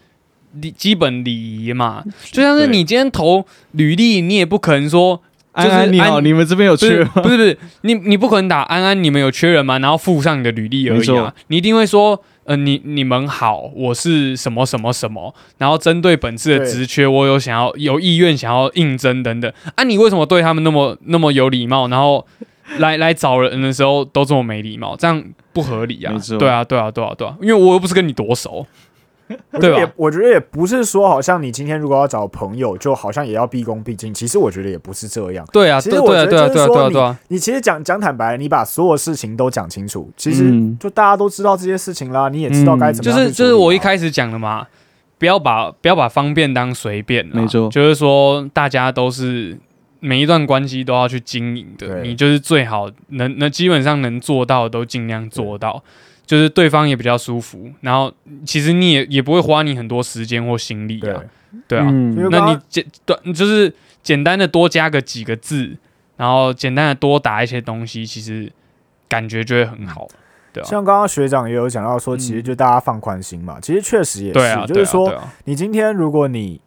[0.60, 2.02] 礼基本礼仪嘛。
[2.32, 5.20] 就像是你今天投履历，你也不可能说
[5.52, 7.10] 安安你好，你们这边有缺吗？
[7.16, 9.78] 不是不是，你你不可能打安安，你们有缺人吗？
[9.78, 11.32] 然后附上你的履历而已啊。
[11.48, 19.52] 你一定会说，呃，你你们好，我是什么什么什么，然后针对本次的对职缺，我有想要有意愿想要应征等等。
[19.76, 22.26] 啊，你为什么对他们那么那么有礼貌，然后
[22.78, 24.96] 来 来找人的时候都这么没礼貌？
[24.96, 28.66] 这样不合理啊对啊，对啊，对啊，对啊，因为我又不是跟你多熟。
[29.58, 34.12] 对吧我觉得也不是说好像你今天如果要找朋友，就好像也要毕恭毕敬。
[34.12, 35.46] 其实我觉得也不是这样。
[35.50, 37.18] 对啊，其实我对对啊，对啊，对啊，觉得就是说对啊，对啊。
[37.28, 44.66] 你其实讲讲坦白，你把所有事情都讲清楚，其实嗯就大家都知道这些事情啦，你也知道该怎么就是就是我一开始讲的嘛，
[45.18, 49.58] 不要把不要把方便当随便啦，没错就是说大家都是
[50.04, 55.82] 每一段关系都要去经营的，你就是最好能能基本上能做到的都尽量做到，
[56.26, 58.12] 就是对方也比较舒服，然后
[58.44, 61.00] 其实你也也不会花你很多时间或心力
[61.66, 61.78] 对。
[61.78, 61.90] 啊，
[62.30, 65.76] 那你简短就是简单的多加个几个字，
[66.16, 68.52] 然后简单的多打一些东西，其实
[69.08, 70.06] 感觉就会很好，
[70.52, 76.60] 对啊，像刚刚学长也有讲到说，嗯其实就大家放宽心嘛，其实确实也是，就是说你今天如果你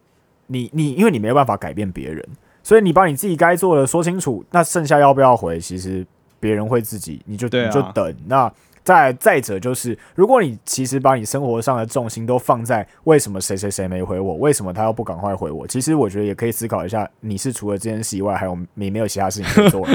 [0.48, 2.26] 你你，因为你没有办法改变别人，
[2.68, 6.06] 所以你把你自己该做的说清楚，那剩下要不要回，其实
[6.38, 8.14] 别人会自己，你就、啊你就等。
[8.26, 8.52] 那
[8.84, 19.88] 再再者就是，如果你其实把你生活上的重心都放在为什么谁谁谁没回我，为什么他又不赶快回我，其实我觉得也可以思考一下，你是除了这件事以外，还有你没有其他事情可以做？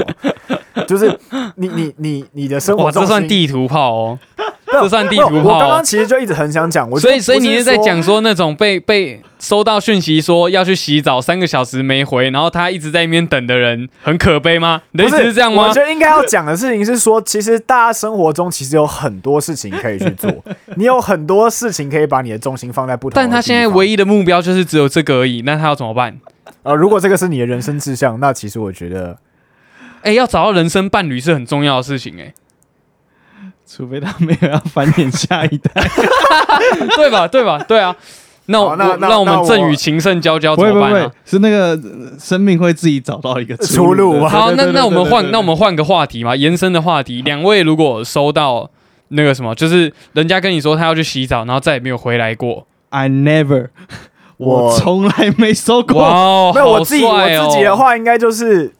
[0.87, 1.15] 就是
[1.57, 4.19] 你你你你的生活哇，这算地图炮哦。
[4.81, 14.81] 这算地图炮哦我刚刚其实就一直很想讲，我所以，所以你是在讲说那种被被收到讯息说要去洗澡三个小时没回，然后他一直在那边等的人很可悲吗？
[14.91, 15.81] 你的意不思是这样吗我觉？
[15.81, 20.31] 得应该要讲的事情是说，其实大家生活中其实 有很多事情可以去做，
[20.75, 26.11] 你有很多事情可以把你的重心放在不同但他现在唯一的目标就是只有这个而已，那他要怎么办？
[26.11, 29.17] 方呃，如果这个是你的人生志向，那其实我觉得
[30.01, 32.33] 哎、要找到人生伴侣是很重要的事情、哎，
[33.65, 35.71] 除非他没有要繁衍下一代，
[36.95, 37.27] 对吧？
[37.27, 37.57] 对吧？
[37.67, 37.95] 对啊，
[38.47, 47.21] 那我好那那那我们那我郑宇情圣娇娇怎么办啊？，是那个呃生命会自己找到一个出路好，那那我们换那我们换个话题嘛，延伸的话题。
[47.21, 48.69] 两位如果收到
[49.09, 53.69] 那个什么，就是人家跟你说他要去洗澡，然后再也没有回来过，I never，
[54.37, 56.03] 我我从来没收哇过。
[56.03, 58.73] 哦，没有我自己我自己的话，应该就是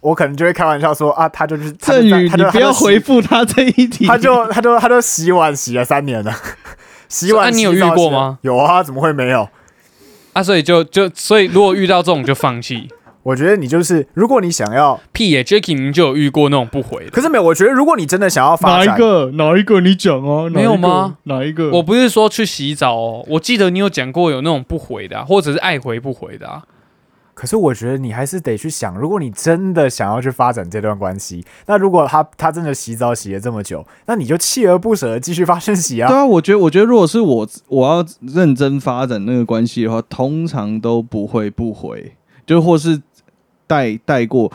[0.00, 4.06] 我可能就会开玩笑说啊，他就是他就郑宇，他就你不要回，复他这一题。
[4.06, 6.34] 他就他就他就洗碗洗了三年了，
[7.08, 8.38] 洗碗啊你有遇过吗？
[8.42, 9.48] 有啊，怎么会没有？
[10.32, 12.88] 啊，所以就就所以如果遇到这种就放弃。
[13.22, 17.10] 我觉得你就是，如果你想要，屁耶、j a c k i e 您就有遇过那种不回的。
[17.10, 19.30] 可是没有，我觉得如果你真的想要发展，哪一个？
[19.32, 19.78] 哪一个？
[19.82, 20.48] 你讲啊。
[20.48, 21.18] 没有吗？
[21.24, 21.70] 哪一个？
[21.70, 26.62] 我不是说去洗澡哦，我记得你有讲过有那种不回的、啊，或者是爱回不回的啊。
[27.40, 36.06] 可是我觉得你还是得去想，如果你真的想要去发展这段关系，那如果他他真的洗澡洗了这么久，那你就锲而不舍的继续发讯息啊。
[36.06, 42.12] 对啊，我觉得，我觉得，如果是我，我要认真发展那个关系的话，通常都不会不回，
[42.44, 43.00] 就或是
[43.66, 44.52] 带带过。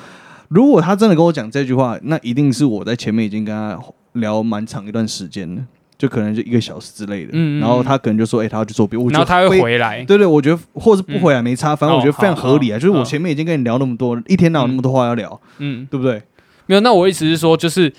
[0.50, 3.82] 如果他真的跟我讲这句话，那一定是我在前面已经跟他
[4.12, 5.64] 聊蛮长一段时间了，
[5.98, 7.30] 就可能就一个小时之类的。
[7.34, 12.78] 嗯嗯然后他可能就说：“哎、他要去做别的。”然后他会回来，对对，我觉得或是不回来没差，反正我觉得非常合理啊。
[12.78, 16.22] 哦就是我前面已经跟你聊那么多，一天哪有那么多话要聊，嗯，对不对？
[16.66, 16.82] 没有。
[16.82, 17.92] 那我意思是说，就是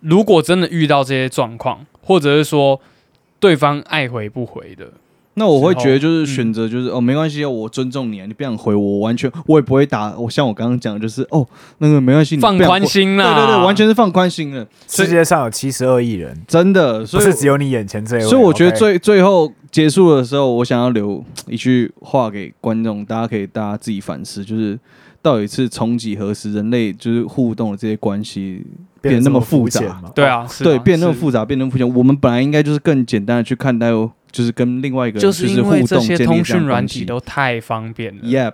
[0.00, 2.80] 如果真的遇到这些状况，或者是说
[3.38, 4.92] 对方爱回不回的，
[5.40, 10.14] 那我会觉得就是嗯选择就是、哦，没关系，我尊重你啊，你不想回我，我完全我也不会打。
[10.18, 11.46] 我像我刚刚讲的，就是哦，
[11.78, 13.34] 那个没关系，你放宽心啦。
[13.34, 18.28] 对对对，完全是放宽心了，世界上有七十二亿人，真的，所以是只有你眼前这一位。
[18.28, 24.78] 所以我觉得最最后结束的时候，我想要留一句话给观众，大家可以大家自己反思，就是
[25.22, 28.62] 到底是从几何时人类就是互动的这些关系
[29.00, 30.02] 变得那么复杂？
[30.14, 31.86] 对啊，对，变得那么是复杂，变得那么复杂。
[31.98, 33.90] 我们本来应该就是更简单的去看待，
[34.30, 36.86] 就是跟另外一个人就是因互为这些动建立通讯软。
[36.86, 38.22] 体都太方便了。
[38.22, 38.52] Yep，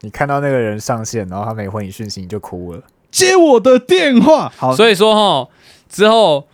[0.00, 2.80] 你看到那个人上线，然后他没回你讯息，你就哭了。
[3.10, 4.52] 接我的电话。
[4.56, 5.50] 好，所以说哈，
[5.88, 6.48] 之后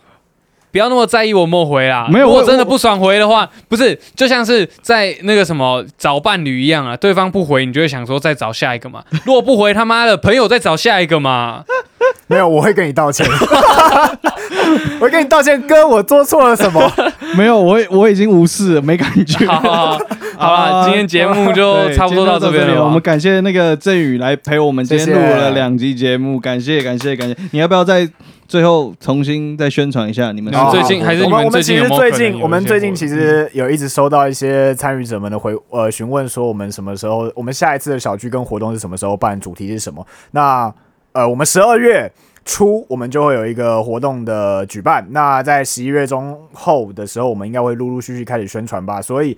[0.71, 2.07] 不要那么在意我有没回啦。
[2.11, 9.03] 没有我我如果真的不爽回的话，不是就像是在那个什么找伴侣一样啊，对方不回，你就会想说再找下一个嘛。
[9.25, 11.63] 如果不回，他妈的朋友再找下一个嘛。
[12.27, 13.25] 没有，我会跟你道歉。
[14.99, 16.91] 我跟你道歉，哥，我做错了什么？
[17.35, 19.45] 没有，我我已经无视了，没感觉。
[19.45, 19.99] 好好好，
[20.37, 22.83] 好了，啊今天节目就差不多到这边了吧。
[22.83, 27.35] 我们感谢那个振宇来陪我们今天录了两集节目，感谢感谢感谢。
[27.51, 28.09] 你要不要再
[28.47, 40.05] 最后重新再宣传一下你们你们最近还是你们我们我们最近有没有其实最近我们最近其实有一直收到一些参与者们的回呃询问，说我们什么时候我们下一次的小聚跟活动是什么时候办，主题是什么？
[40.31, 40.73] 那
[41.11, 42.11] 呃，我们十二月。
[42.49, 49.37] 初我们就会有一个活动的举办，那在十一月中后的时候，我们应该会陆陆续续开始宣传吧，所以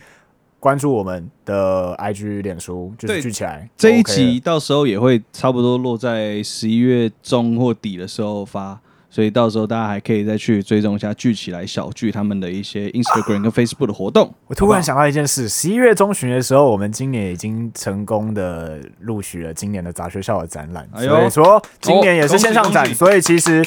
[0.62, 3.70] 关注我们的 IG、脸书，就是聚起来。
[3.76, 8.80] 这一集到时候也会差不多落在十一月中或底的时候发，
[9.12, 14.34] 所以到时候大家还可以再去追踪一下聚起来小聚他们的一些 Instagram 跟 Facebook 的活动。
[14.47, 23.62] 我突然想到一件事，十一月中旬的时候，我们今年已经成功的录取了今年的杂学校的展览，所以说今年也是线上展，所以其实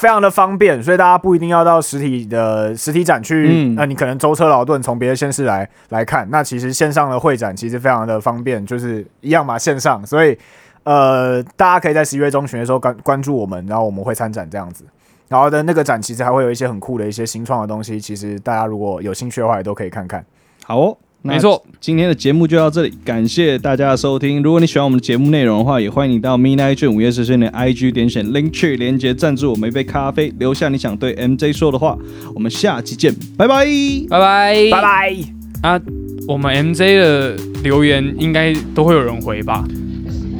[0.00, 10.36] 非常的方便，所以大家不一定要到实体的实体展去，嗯那、你可能舟车劳顿从别的县市来来看，那其实线上的会展其实非常的方便，就是一样嘛，线上，所以
[10.84, 14.84] 呃，大家可以在十一月中旬的时候关关注我们，然后我们会参展这样子。
[15.28, 20.24] 然后的那个展其实还会有一些很酷的一些新创的东西，其实大家如果有兴趣的话，也都可以看看。
[20.64, 24.42] 好哦，没错，今天的节目就到这里，感谢大家的收听。
[24.42, 31.96] 如果你喜欢我们的节目内容的话，也欢迎你到 Midnight 卷午夜时间的 IG 点选 Link 去连接赞助我们一杯咖啡，留下你想对 MJ 说的话。
[32.34, 33.64] 我们下期见，拜拜。
[34.10, 35.16] 拜拜拜拜。
[35.62, 35.80] 啊！
[36.28, 39.64] 我们 MJ 的留言应该都会有人回吧？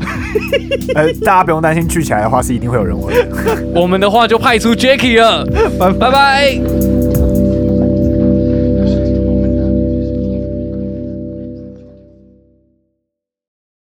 [0.94, 3.14] 呃，大家不用担心，聚起来的话是一定会有人问。
[3.74, 5.44] 我们的话就派出 Jacky 了，
[5.78, 7.03] 拜拜拜。